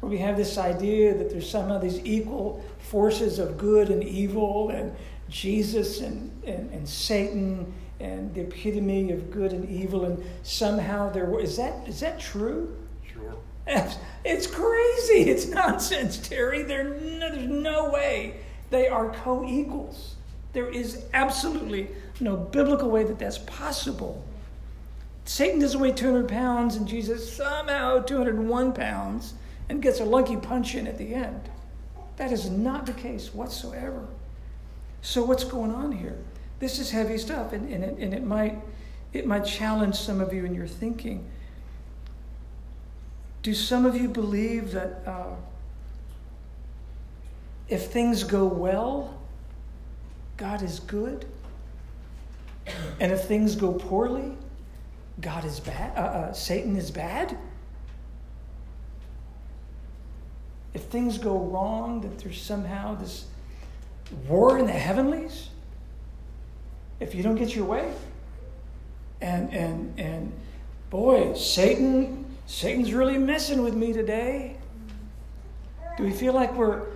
[0.00, 4.70] Where we have this idea that there's somehow these equal forces of good and evil,
[4.70, 4.94] and
[5.28, 11.38] Jesus and, and, and Satan and the epitome of good and evil, and somehow there
[11.40, 12.76] is that is that true?
[13.12, 13.36] Sure.
[14.24, 15.30] It's crazy.
[15.30, 16.62] It's nonsense, Terry.
[16.62, 20.16] There, no, there's no way they are co-equals.
[20.52, 21.88] There is absolutely
[22.20, 24.22] no biblical way that that's possible.
[25.24, 29.34] Satan doesn't weigh 200 pounds, and Jesus somehow 201 pounds
[29.68, 31.48] and gets a lucky punch in at the end.
[32.16, 34.06] That is not the case whatsoever.
[35.02, 36.18] So, what's going on here?
[36.58, 38.58] This is heavy stuff, and, and, it, and it, might,
[39.12, 41.24] it might challenge some of you in your thinking.
[43.42, 45.36] Do some of you believe that uh,
[47.68, 49.18] if things go well,
[50.36, 51.26] God is good?
[53.00, 54.36] And if things go poorly,
[55.20, 55.96] God is bad?
[55.96, 57.36] Uh, uh, Satan is bad?
[60.74, 63.26] If things go wrong, that there's somehow this
[64.28, 65.48] war in the heavenlies?
[67.00, 67.92] If you don't get your way?
[69.20, 70.32] And, and, and
[70.90, 74.56] boy, Satan, Satan's really messing with me today.
[75.96, 76.86] Do we feel like we're,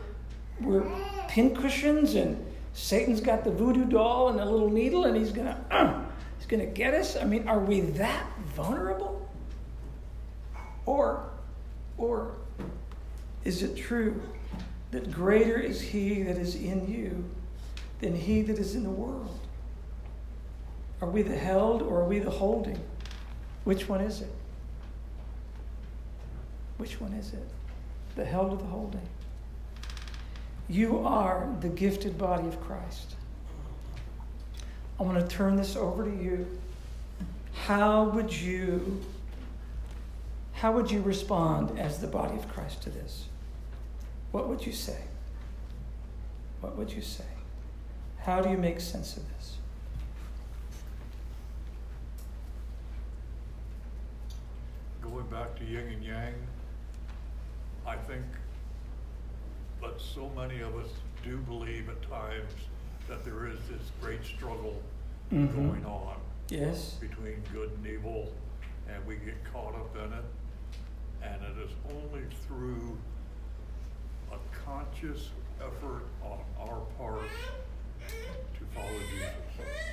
[0.61, 0.85] we're
[1.29, 2.45] pincushions and
[2.75, 6.01] Satan's got the voodoo doll and a little needle and he's gonna, uh,
[6.39, 7.17] he's gonna get us?
[7.17, 9.29] I mean, are we that vulnerable?
[10.87, 11.29] Or,
[11.99, 12.35] or
[13.45, 14.21] is it true
[14.93, 17.25] that greater is he that is in you
[18.01, 19.41] than he that is in the world?
[21.01, 22.79] Are we the held or are we the holding?
[23.65, 24.31] Which one is it?
[26.77, 27.49] Which one is it?
[28.17, 29.09] The held or the holding?
[30.69, 33.15] You are the gifted body of Christ.
[35.01, 36.47] I want to turn this over to you.
[37.55, 39.01] How would you
[40.53, 43.25] how would you respond as the body of Christ to this?
[44.33, 44.99] What would you say?
[46.61, 47.25] What would you say?
[48.19, 49.57] How do you make sense of this?
[55.03, 56.35] Going back to yin and yang,
[57.87, 58.25] I think
[59.83, 60.89] that so many of us
[61.25, 62.53] do believe at times
[63.09, 64.81] that there is this great struggle
[65.31, 65.55] Mhm.
[65.55, 66.17] going on
[66.49, 66.95] Yes?
[67.01, 68.33] between good and evil,
[68.89, 70.25] and we get caught up in it.
[71.23, 72.97] And it is only through
[74.33, 77.21] a conscious effort on our part
[78.55, 79.31] to follow Jesus,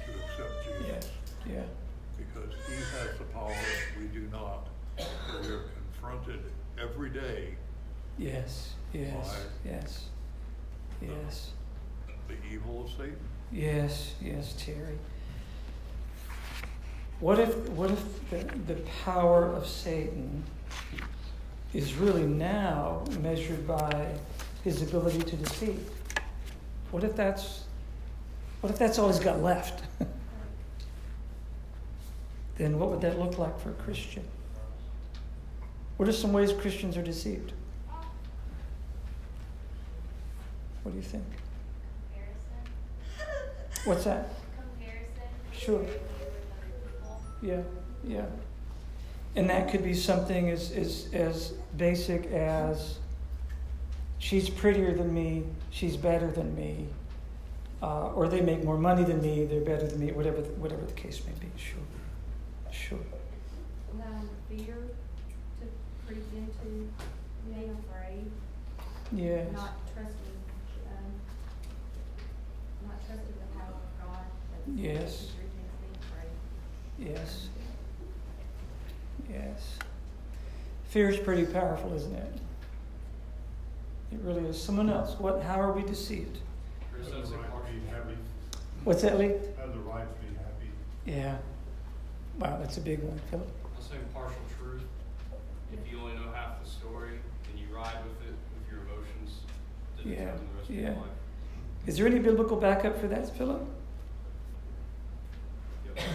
[0.06, 0.86] to accept Jesus.
[0.88, 1.10] Yes.
[1.48, 1.64] Yeah.
[2.18, 3.56] Because he has the power,
[4.00, 4.68] we do not.
[4.98, 6.42] We are confronted
[6.82, 7.56] every day,
[8.18, 8.74] Yes.
[8.94, 9.46] Yes.
[9.66, 10.06] Yes.
[11.02, 11.52] Yes.
[12.28, 13.16] the evil of Satan.
[13.52, 14.98] Yes, yes, Terry.
[17.22, 20.44] What if what if the, the power of Satan
[21.74, 24.08] is really now measured by
[24.64, 25.90] his ability to deceive?
[26.92, 27.66] What if that's
[28.62, 29.84] what if that's all he's got left?
[32.58, 34.24] then what would that look like for a Christian?
[35.98, 37.54] What are some ways Christians are deceived?
[40.84, 41.24] What do you think?
[42.14, 43.86] Comparison.
[43.86, 44.30] What's that?
[44.80, 45.08] Comparison.
[45.52, 45.80] Sure.
[45.80, 46.02] With other
[46.84, 47.22] people.
[47.42, 47.62] Yeah,
[48.04, 48.26] yeah.
[49.40, 53.00] And that could be something as, as, as basic as
[54.18, 56.88] she's prettier than me, she's better than me,
[57.82, 60.82] uh, or they make more money than me, they're better than me, whatever the, whatever
[60.86, 61.50] the case may be.
[61.56, 61.80] Sure,
[62.70, 63.00] sure.
[63.94, 64.76] allowing fear
[65.62, 65.68] to
[66.06, 66.92] creep into
[67.48, 68.30] being afraid,
[69.14, 70.38] Yes, not trusting,
[70.92, 71.14] um,
[72.90, 74.26] not trusting the power of God.
[74.76, 75.14] Yes.
[75.14, 77.16] is through things being afraid.
[77.16, 77.48] yes,
[79.30, 79.78] yes.
[80.90, 82.34] Fear is pretty powerful, isn't it?
[84.12, 84.62] It really is.
[84.62, 85.20] Someone else.
[85.20, 85.44] What?
[85.44, 86.40] How are we deceived?
[86.98, 88.18] Has the right to be happy.
[88.84, 89.28] What's that, Lee?
[89.28, 90.70] Has the right to be happy.
[91.06, 91.38] Yeah.
[92.40, 93.48] Wow, that's a big one, Philip.
[93.76, 94.82] I'll say partial truth.
[95.74, 97.20] If you only know half the story
[97.52, 99.42] and you ride with it with your emotions,
[99.98, 100.82] then Yeah, the rest of yeah.
[100.82, 101.06] your life.
[101.86, 103.62] Is there any biblical backup for that, Philip?
[105.86, 106.06] Yep.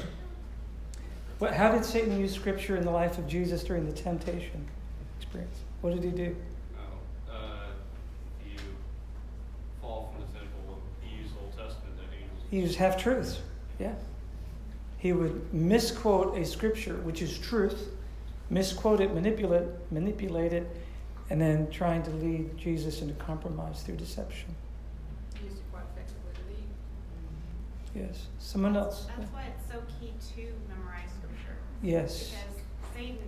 [1.45, 4.67] What, how did Satan use scripture in the life of Jesus during the temptation
[5.19, 5.59] experience?
[5.83, 6.35] What did he do?
[6.75, 7.37] Oh, uh,
[8.43, 8.57] you
[9.83, 11.99] fall from the temple, he used Old Testament.
[12.51, 13.43] He used half truths.
[13.79, 13.93] Yeah.
[14.97, 17.91] He would misquote a scripture, which is truth,
[18.49, 20.67] misquote it, manipulate, manipulate it,
[21.29, 24.55] and then trying to lead Jesus into compromise through deception.
[25.45, 26.59] used it quite effectively with
[28.01, 28.09] Eve.
[28.09, 28.29] yes.
[28.39, 29.09] Someone else?
[29.19, 31.14] That's why it's so key to memorize scripture.
[31.89, 32.31] Yes.
[32.31, 32.63] Because
[32.95, 33.19] Satan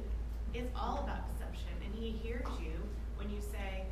[0.54, 2.72] is all about deception, and he hears you
[3.16, 3.84] when you say,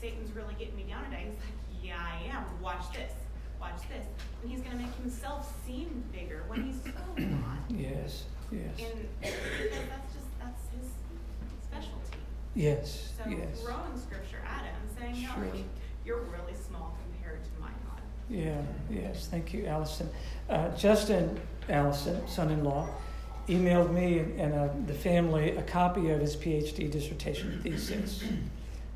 [0.00, 1.24] Satan's really getting me down today.
[1.28, 2.44] He's like, Yeah, I am.
[2.62, 3.12] Watch this.
[3.60, 4.06] Watch this.
[4.42, 6.90] And he's going to make himself seem bigger when he's so
[7.22, 7.58] not.
[7.68, 8.70] Yes, yes.
[8.78, 10.90] And because that's just, that's his
[11.64, 12.18] specialty.
[12.54, 13.60] Yes, So yes.
[13.62, 15.60] throwing scripture at him, saying, No, Sure.
[16.04, 18.00] you're really small compared to my God.
[18.30, 20.08] Yeah, yes, thank you, Allison.
[20.48, 22.88] Uh, Justin Allison, son-in-law,
[23.48, 28.24] emailed me and uh, the family a copy of his PhD dissertation thesis,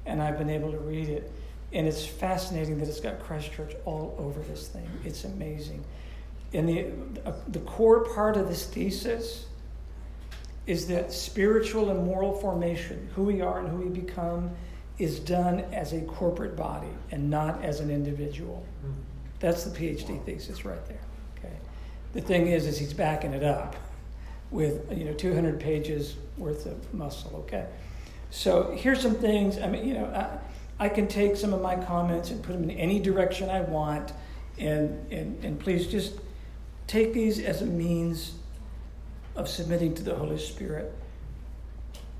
[0.06, 1.30] and I've been able to read it.
[1.72, 4.88] And it's fascinating that it's got Christchurch all over this thing.
[5.04, 5.84] It's amazing.
[6.52, 6.86] And the,
[7.24, 9.46] uh, the core part of this thesis
[10.66, 14.50] is that spiritual and moral formation, who we are and who we become,
[14.98, 18.64] is done as a corporate body and not as an individual.
[19.38, 21.00] That's the PhD thesis right there.
[21.38, 21.54] Okay.
[22.12, 23.76] The thing is, is he's backing it up
[24.50, 27.44] with you know 200 pages worth of muscle.
[27.46, 27.66] Okay.
[28.30, 29.58] So here's some things.
[29.58, 32.64] I mean, you know, I, I can take some of my comments and put them
[32.64, 34.12] in any direction I want,
[34.58, 36.14] and and and please just
[36.86, 38.32] take these as a means
[39.36, 40.92] of submitting to the Holy Spirit.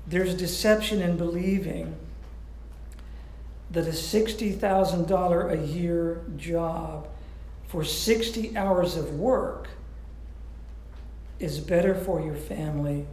[0.07, 1.95] There's deception in believing
[3.69, 7.07] that a $60,000 a year job
[7.67, 9.69] for 60 hours of work
[11.41, 13.07] is better for your family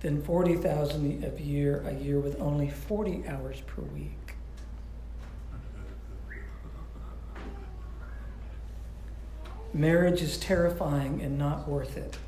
[0.00, 4.34] than 40,000 a year a year with only 40 hours per week.
[9.72, 12.18] Marriage is terrifying and not worth it.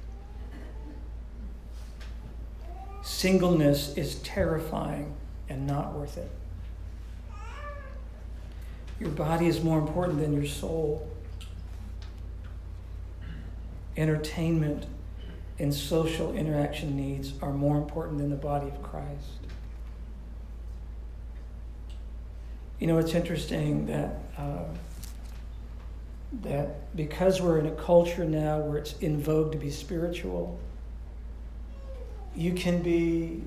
[3.02, 5.14] Singleness is terrifying
[5.48, 6.30] and not worth it.
[9.00, 11.08] Your body is more important than your soul.
[13.98, 14.86] Entertainment
[15.58, 19.40] and social interaction needs are more important than the body of Christ.
[22.78, 24.66] You know, it's interesting that uh,
[26.42, 30.60] that because we're in a culture now where it's in vogue to be spiritual,
[32.36, 33.42] you can be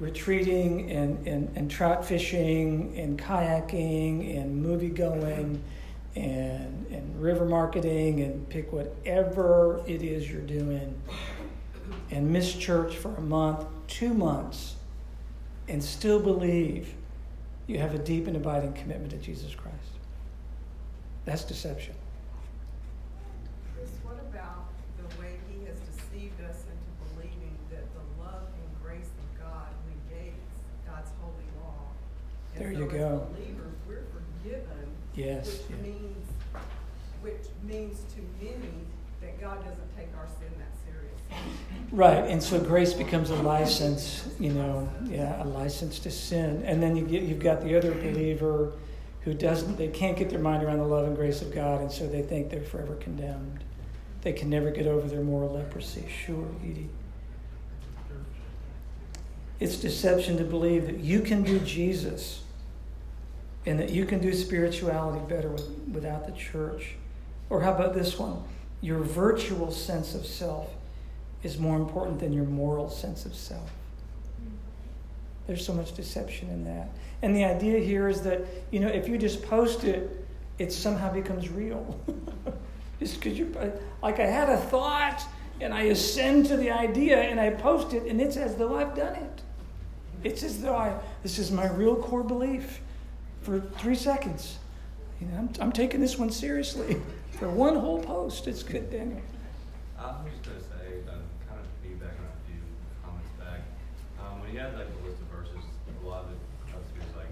[0.00, 5.62] retreating and, and, and trout fishing and kayaking and movie going
[6.18, 11.00] and, and river marketing and pick whatever it is you're doing
[12.10, 14.76] and miss church for a month, two months,
[15.68, 16.94] and still believe
[17.66, 19.76] you have a deep and abiding commitment to Jesus Christ.
[21.24, 21.94] That's deception.
[23.74, 28.82] Chris, what about the way he has deceived us into believing that the love and
[28.82, 29.68] grace of God
[30.08, 30.40] negates
[30.86, 31.84] God's holy law?
[32.54, 33.26] And There so you go.
[35.18, 35.62] Believers, we're forgiven.
[35.62, 35.86] Yes, Which yeah.
[35.86, 36.26] means,
[37.22, 38.72] which means to many
[39.20, 41.42] that God doesn't take our sin that serious.
[41.90, 46.62] Right, and so grace becomes a license, you know, yeah, a license to sin.
[46.64, 48.72] And then you get, you've got the other believer
[49.22, 51.90] who doesn't, they can't get their mind around the love and grace of God, and
[51.90, 53.64] so they think they're forever condemned.
[54.22, 56.06] They can never get over their moral leprosy.
[56.08, 56.88] Sure, Edie.
[59.60, 62.42] It's deception to believe that you can do Jesus
[63.68, 66.94] and that you can do spirituality better with, without the church.
[67.50, 68.42] Or how about this one?
[68.80, 70.70] Your virtual sense of self
[71.42, 73.70] is more important than your moral sense of self.
[75.46, 76.88] There's so much deception in that.
[77.20, 80.26] And the idea here is that, you know, if you just post it,
[80.58, 81.98] it somehow becomes real.
[82.98, 83.54] just because you,
[84.02, 85.22] like I had a thought
[85.60, 88.94] and I ascend to the idea and I post it and it's as though I've
[88.96, 89.42] done it.
[90.24, 92.80] It's as though I, this is my real core belief
[93.42, 94.58] for three seconds.
[95.20, 97.00] You know, I'm, I'm taking this one seriously
[97.38, 98.46] for one whole post.
[98.46, 99.20] It's good, Daniel.
[99.98, 102.62] I was just gonna say, um, kind of feedback on a few
[103.02, 103.66] comments back.
[104.22, 106.38] Um, when you had like the list of verses, a lot of it
[106.70, 107.30] comes to like,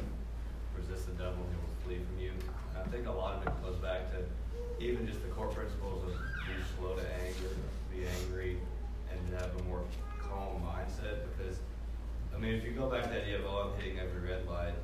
[0.74, 2.32] resist the devil and he will flee from you.
[2.74, 4.26] And I think a lot of it goes back to
[4.82, 7.54] even just the core principles of be slow to anger,
[7.94, 8.58] be angry,
[9.10, 9.82] and have a more
[10.18, 11.22] calm mindset.
[11.30, 11.58] Because,
[12.34, 14.46] I mean, if you go back to the idea of, oh, I'm hitting every red
[14.46, 14.74] light,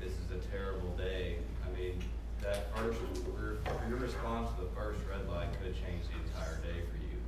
[0.00, 1.38] this is a terrible day.
[1.64, 2.02] I mean,
[2.42, 2.98] that first,
[3.38, 3.56] your,
[3.88, 7.18] your response to the first red light could change the entire day for you.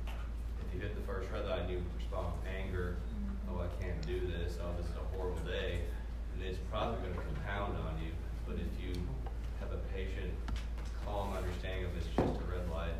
[0.63, 3.51] If you hit the first red light and you respond with anger, mm-hmm.
[3.51, 5.83] oh, I can't do this, oh, this is a horrible day,
[6.31, 8.15] then it's probably going to compound on you.
[8.47, 8.95] But if you
[9.59, 10.31] have a patient,
[11.03, 12.95] calm understanding of it's just a red light,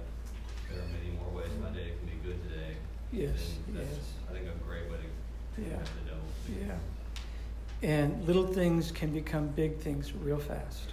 [0.68, 2.76] there are many more ways my day can be good today.
[3.16, 4.04] Yes, that's, yes.
[4.28, 5.80] I think, a great way to Yeah.
[5.80, 6.28] the devil.
[6.52, 7.88] Yeah.
[7.88, 10.92] And little things can become big things real fast.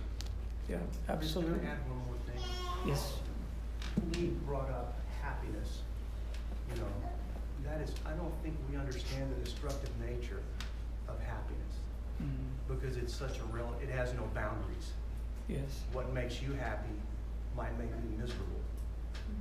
[0.68, 1.66] Yeah, Can absolutely.
[1.66, 2.38] I add one more thing?
[2.86, 3.14] Yes.
[4.14, 5.80] Lee brought up happiness.
[6.74, 6.88] You know,
[7.64, 10.40] that is, I don't think we understand the destructive nature
[11.08, 11.58] of happiness
[12.22, 12.28] Mm,
[12.68, 14.92] because it's such a real, it has no boundaries.
[15.48, 15.80] yes.
[15.92, 16.90] What makes you happy
[17.56, 18.46] might make me miserable.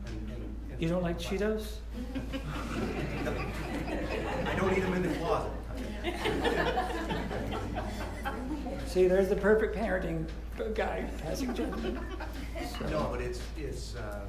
[0.07, 1.75] And, and, and You don't like Cheetos?
[4.45, 5.51] I don't eat them in the closet.
[8.87, 10.25] See, there's the perfect parenting
[10.73, 11.99] guy passing judgment.
[12.79, 14.27] So- No, but it's, it's, um,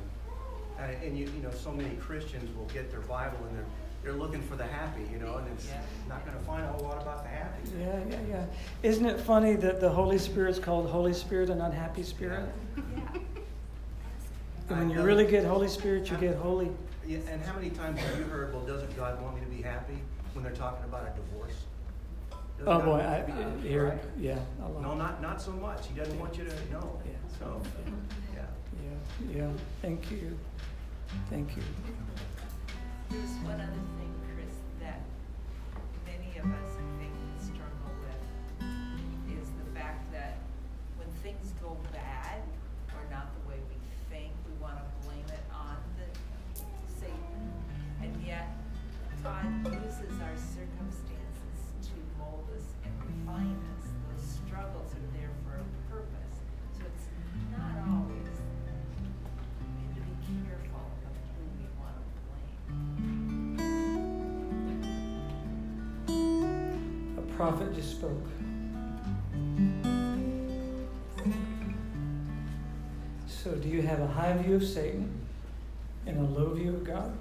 [0.84, 3.64] and, and you, you know, so many Christians will get their Bible and they're,
[4.02, 5.68] they're looking for the happy, you know, and it's
[6.08, 7.62] not gonna find a whole lot about the happy.
[7.78, 8.44] Yeah, yeah, yeah.
[8.82, 12.48] Isn't it funny that the Holy Spirit's called Holy Spirit and not Happy Spirit?
[14.68, 16.70] And when you really get Holy Spirit, you get holy.
[17.06, 19.60] Yeah, and how many times have you heard, well, doesn't God want me to be
[19.60, 19.98] happy
[20.32, 21.52] when they're talking about a divorce?
[22.58, 23.94] Doesn't Oh God boy, want I me to be happy, hear right?
[23.94, 24.04] it.
[24.18, 24.82] Yeah, a lot.
[24.82, 25.86] No, not, not so much.
[25.88, 27.00] He doesn't want you to know.
[27.04, 27.12] Yeah.
[27.38, 27.60] So,
[28.34, 28.42] yeah.
[29.32, 29.48] Yeah, yeah.
[29.82, 30.38] Thank you.
[31.30, 31.62] Thank you.
[33.10, 35.00] There's one other thing, Chris, that
[36.06, 38.22] many of us, I think, struggle with,
[39.40, 40.38] is the fact that
[40.96, 42.11] when things go bad,
[67.42, 68.24] prophet just spoke.
[73.26, 75.12] So, do you have a high view of Satan
[76.06, 77.12] and a low view of God?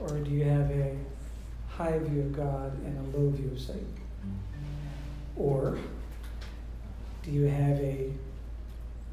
[0.00, 0.96] Or do you have a
[1.68, 3.94] high view of God and a low view of Satan?
[5.36, 5.78] Or
[7.22, 8.10] do you have a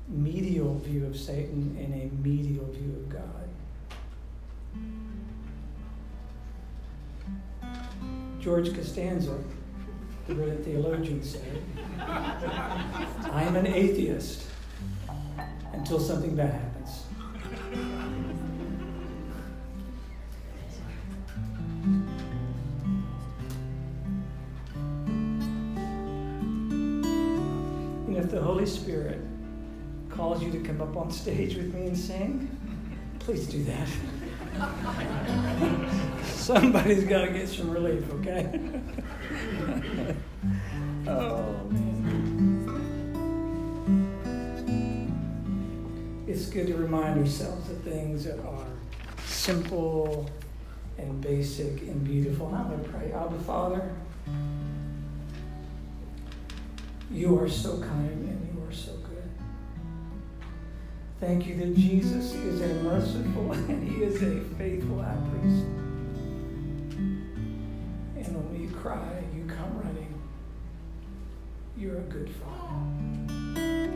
[0.07, 3.49] medial view of Satan and a medial view of God?
[8.39, 9.37] George Costanza,
[10.29, 11.63] the great theologian, said,
[11.99, 14.45] I am an atheist
[15.73, 17.03] until something bad happens.
[28.07, 29.19] And if the Holy Spirit
[30.09, 32.55] calls you to come up on stage with me and sing,
[33.17, 33.87] please do that.
[36.25, 38.59] Somebody's got to get some relief, okay?
[41.07, 42.19] oh, man.
[46.27, 48.65] It's good to remind ourselves of things that are
[49.25, 50.29] simple
[50.97, 52.47] and basic and beautiful.
[52.47, 53.11] And I'm going to pray.
[53.11, 53.89] Abba, Father,
[57.11, 59.29] you are so kind and you are so good.
[61.19, 65.65] Thank you that Jesus is a merciful and he is a faithful high priest.
[68.17, 69.23] And when we cry.
[71.79, 73.93] You're a good father.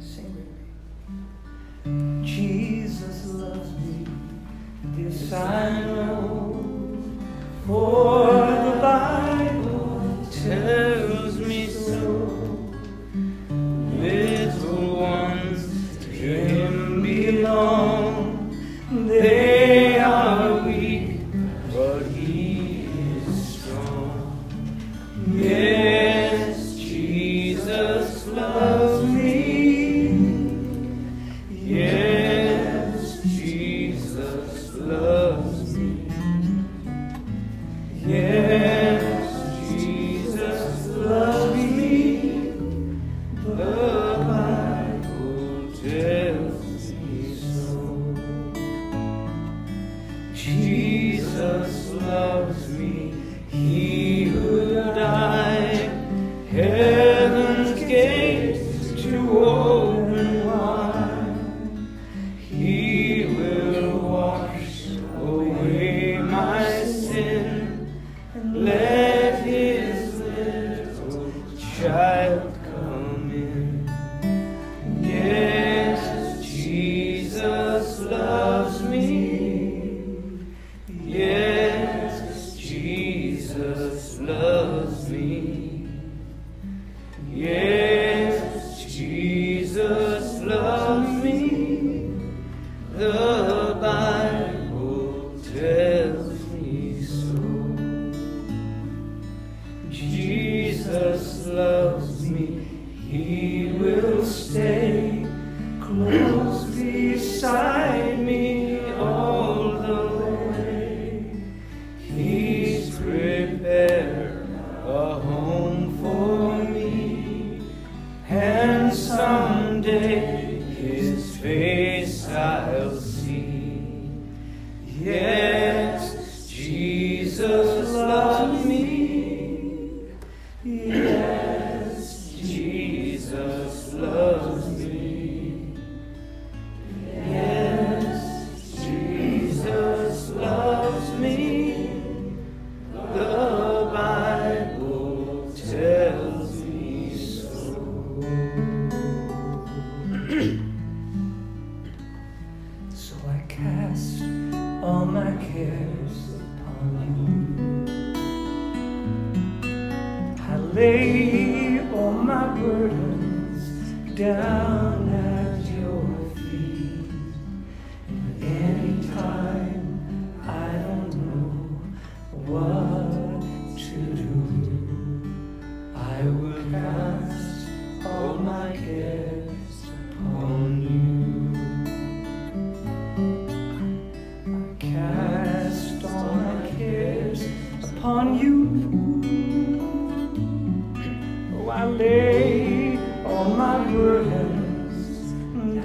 [0.00, 0.50] Sing with
[1.84, 2.26] me.
[2.26, 4.06] Jesus loves me,
[4.96, 5.95] this I know,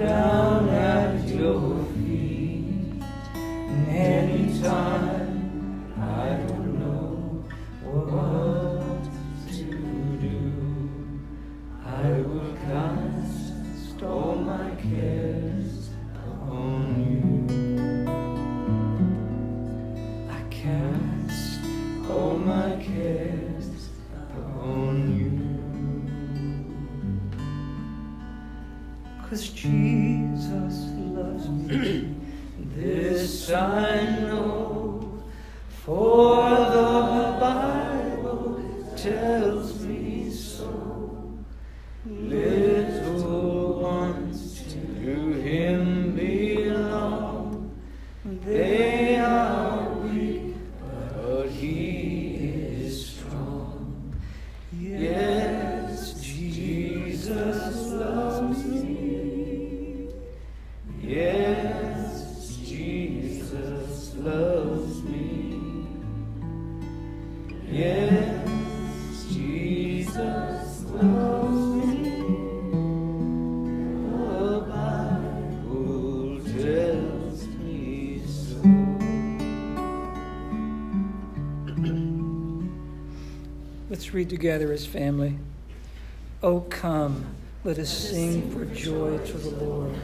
[0.02, 2.64] down at your feet.
[3.34, 5.01] And anytime
[84.12, 85.38] Let's together as family.
[86.42, 87.34] Oh, come,
[87.64, 89.94] let us sing for joy to the Lord.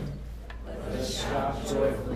[0.66, 2.07] Let us shout joyfully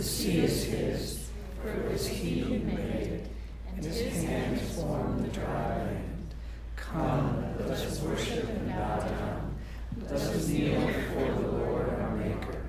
[0.00, 1.28] The sea is his,
[1.60, 3.30] for it was he who made it,
[3.68, 6.34] and his hands formed the dry land.
[6.74, 9.58] Come, let us worship and bow down.
[10.00, 12.62] Let us kneel before the Lord our Maker.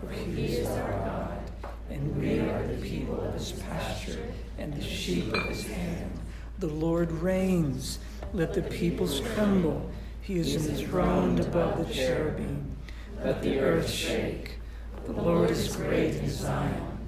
[0.00, 1.50] For he is our God,
[1.90, 6.18] and we are the people of his pasture and the sheep of his hand.
[6.60, 7.98] The Lord reigns.
[8.32, 9.90] Let the peoples tremble.
[10.22, 12.74] He is enthroned above the cherubim.
[13.22, 14.60] Let the earth shake.
[15.06, 16.98] The Lord is great in Zion,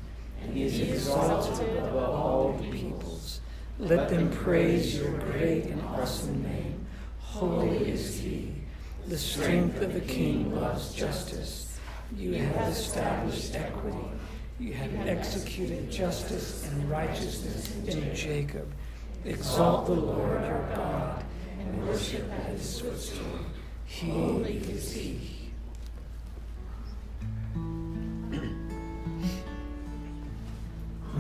[0.42, 3.40] and he is exalted above all the peoples.
[3.78, 6.86] Let them praise your great and awesome name.
[7.20, 8.53] Holy is he.
[9.07, 11.78] The strength of the king loves justice.
[12.14, 14.11] You have established equity.
[14.59, 18.70] You have executed justice and righteousness in Jacob.
[19.24, 21.24] Exalt the Lord your God
[21.59, 23.40] and worship at his footstool.
[23.86, 25.36] He is he.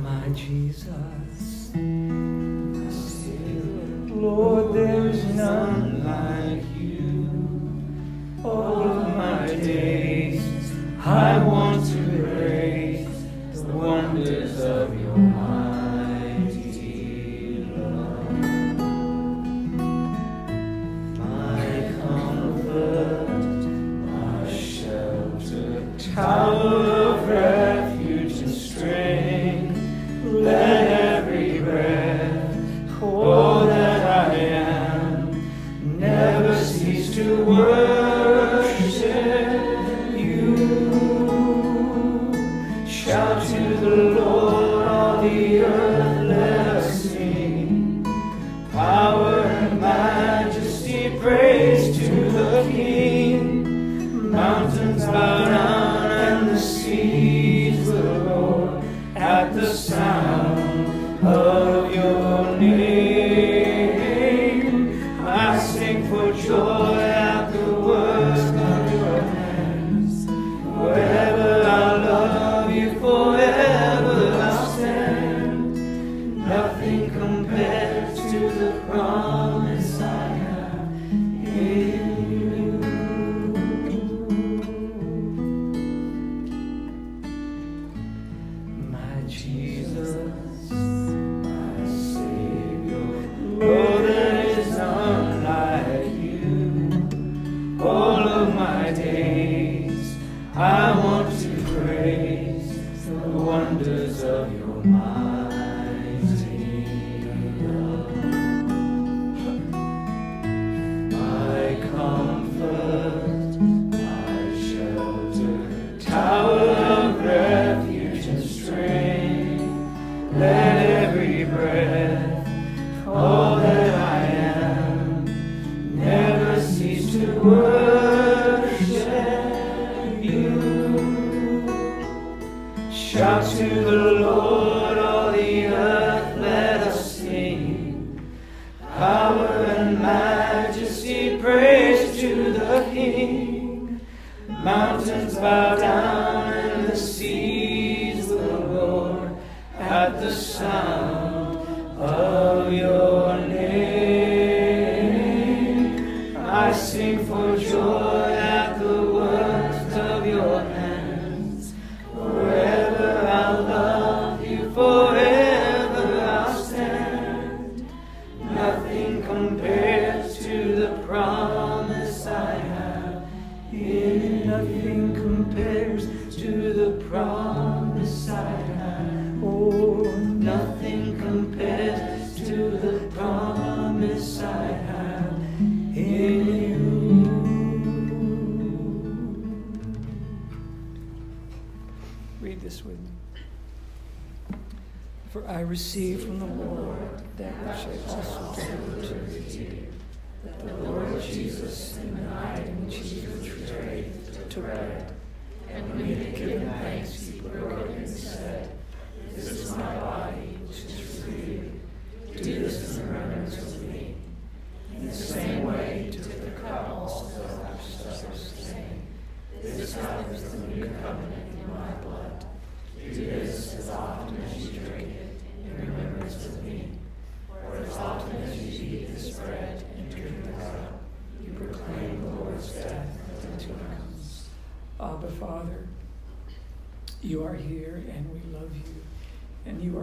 [0.06, 1.72] My Jesus,
[4.08, 7.28] Lord, there's none like you.
[8.48, 10.44] All of my days,
[11.04, 13.24] I want to praise
[13.64, 15.18] the wonders of your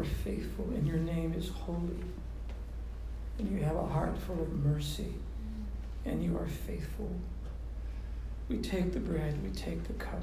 [0.03, 2.03] are faithful and your name is holy.
[3.39, 5.13] And you have a heart full of mercy
[6.05, 7.09] and you are faithful.
[8.49, 10.21] We take the bread, we take the cup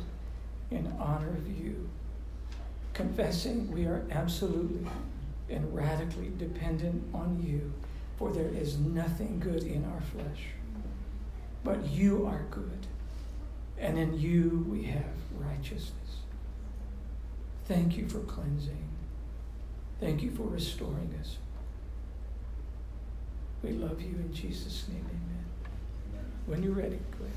[0.71, 1.89] in honor of you,
[2.93, 4.87] confessing we are absolutely
[5.49, 7.73] and radically dependent on you,
[8.17, 10.49] for there is nothing good in our flesh.
[11.65, 12.87] But you are good,
[13.79, 15.95] and in you we have righteousness.
[17.65, 18.91] Thank you for cleansing.
[20.01, 21.37] Thank you for restoring us.
[23.63, 25.45] We love you in Jesus' name, amen.
[26.47, 27.37] When you're ready, go ahead.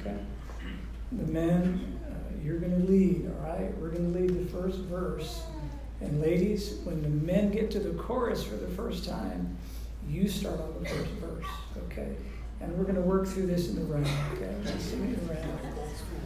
[0.00, 0.16] Okay?
[1.12, 3.76] The men, uh, you're going to lead, all right?
[3.78, 5.42] We're going to lead the first verse.
[6.00, 9.56] And ladies, when the men get to the chorus for the first time,
[10.08, 11.46] you start on the first verse,
[11.86, 12.14] okay?
[12.60, 14.54] And we're going to work through this in the round, okay?
[14.64, 15.60] Let's sing it in the round.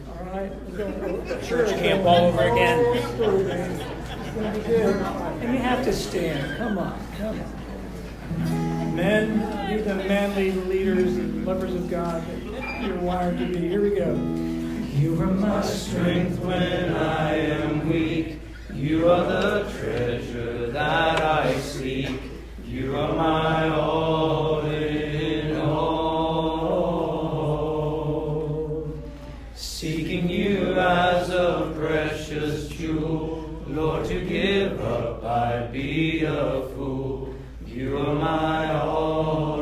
[0.09, 0.51] All right?
[0.69, 2.79] We're going Church camp all over again.
[2.95, 4.95] It's going to be good.
[4.95, 6.57] And you have to stand.
[6.57, 8.95] Come on, come on.
[8.95, 12.23] Men, you're the manly leaders and lovers of God
[12.85, 13.59] you're wired to be.
[13.69, 14.13] Here we go.
[14.99, 18.39] You are my strength when I am weak.
[18.73, 22.19] You are the treasure that I seek.
[22.65, 25.93] You are my all in all.
[29.55, 37.33] Seeking you as a precious jewel, Lord, to give up I'd be a fool.
[37.65, 39.52] You are my all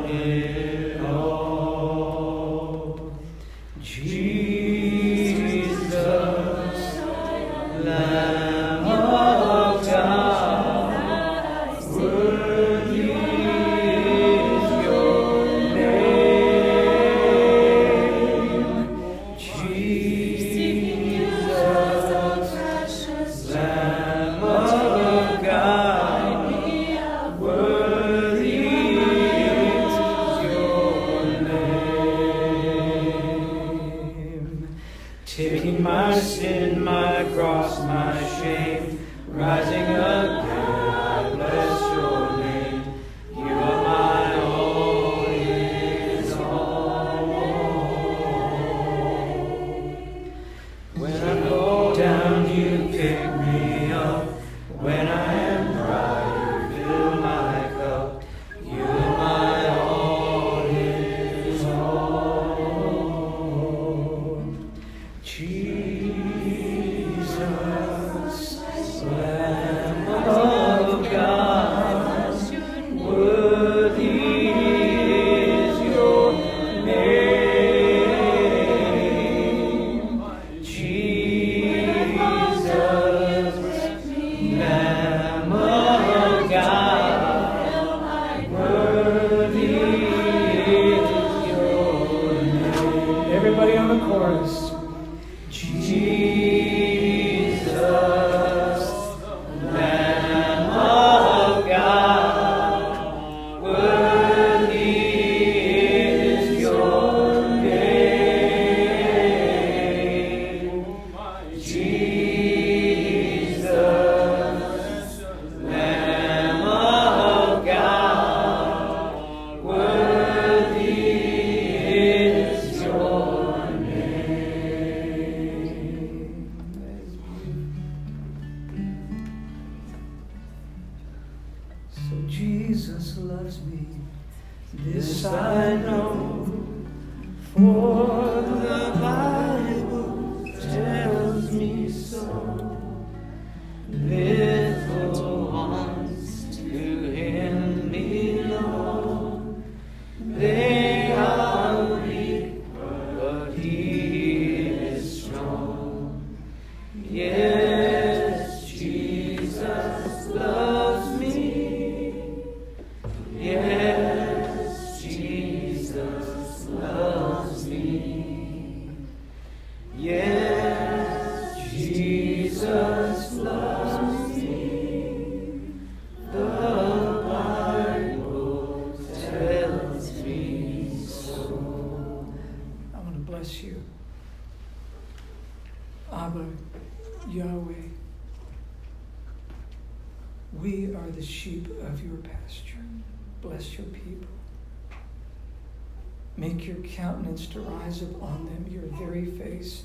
[197.32, 199.84] countenance to rise upon them, your very face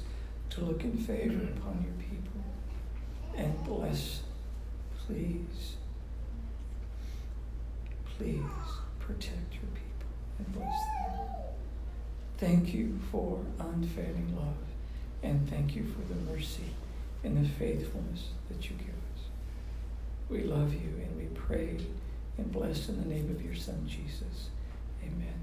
[0.49, 2.41] to look in favor upon your people.
[3.35, 4.21] And bless,
[5.05, 5.75] please,
[8.17, 8.41] please
[8.99, 11.19] protect your people and bless them.
[12.37, 14.55] Thank you for unfailing love,
[15.23, 16.71] and thank you for the mercy
[17.23, 19.23] and the faithfulness that you give us.
[20.29, 21.77] We love you and we pray
[22.37, 24.49] and bless in the name of your Son, Jesus.
[25.01, 25.33] Amen.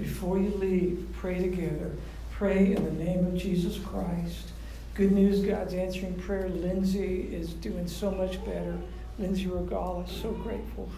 [0.00, 1.90] Before you leave, pray together.
[2.32, 4.48] Pray in the name of Jesus Christ.
[4.94, 6.48] Good news, God's answering prayer.
[6.48, 8.78] Lindsay is doing so much better.
[9.18, 10.88] Lindsay Regala, is so grateful.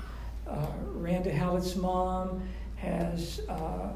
[0.46, 3.88] Uh, Randa Hallett's mom has uh,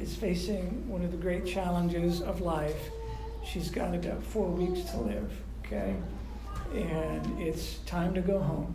[0.00, 2.90] is facing one of the great challenges of life.
[3.44, 5.32] She's got about four weeks to live,
[5.64, 5.96] okay?
[6.72, 8.72] And it's time to go home.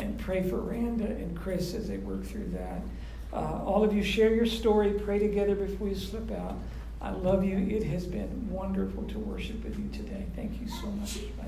[0.00, 2.82] And pray for Randa and Chris as they work through that.
[3.32, 6.56] Uh, all of you share your story, pray together before you slip out.
[7.00, 7.56] I love you.
[7.56, 10.26] It has been wonderful to worship with you today.
[10.36, 11.18] Thank you so much.
[11.36, 11.46] Bye.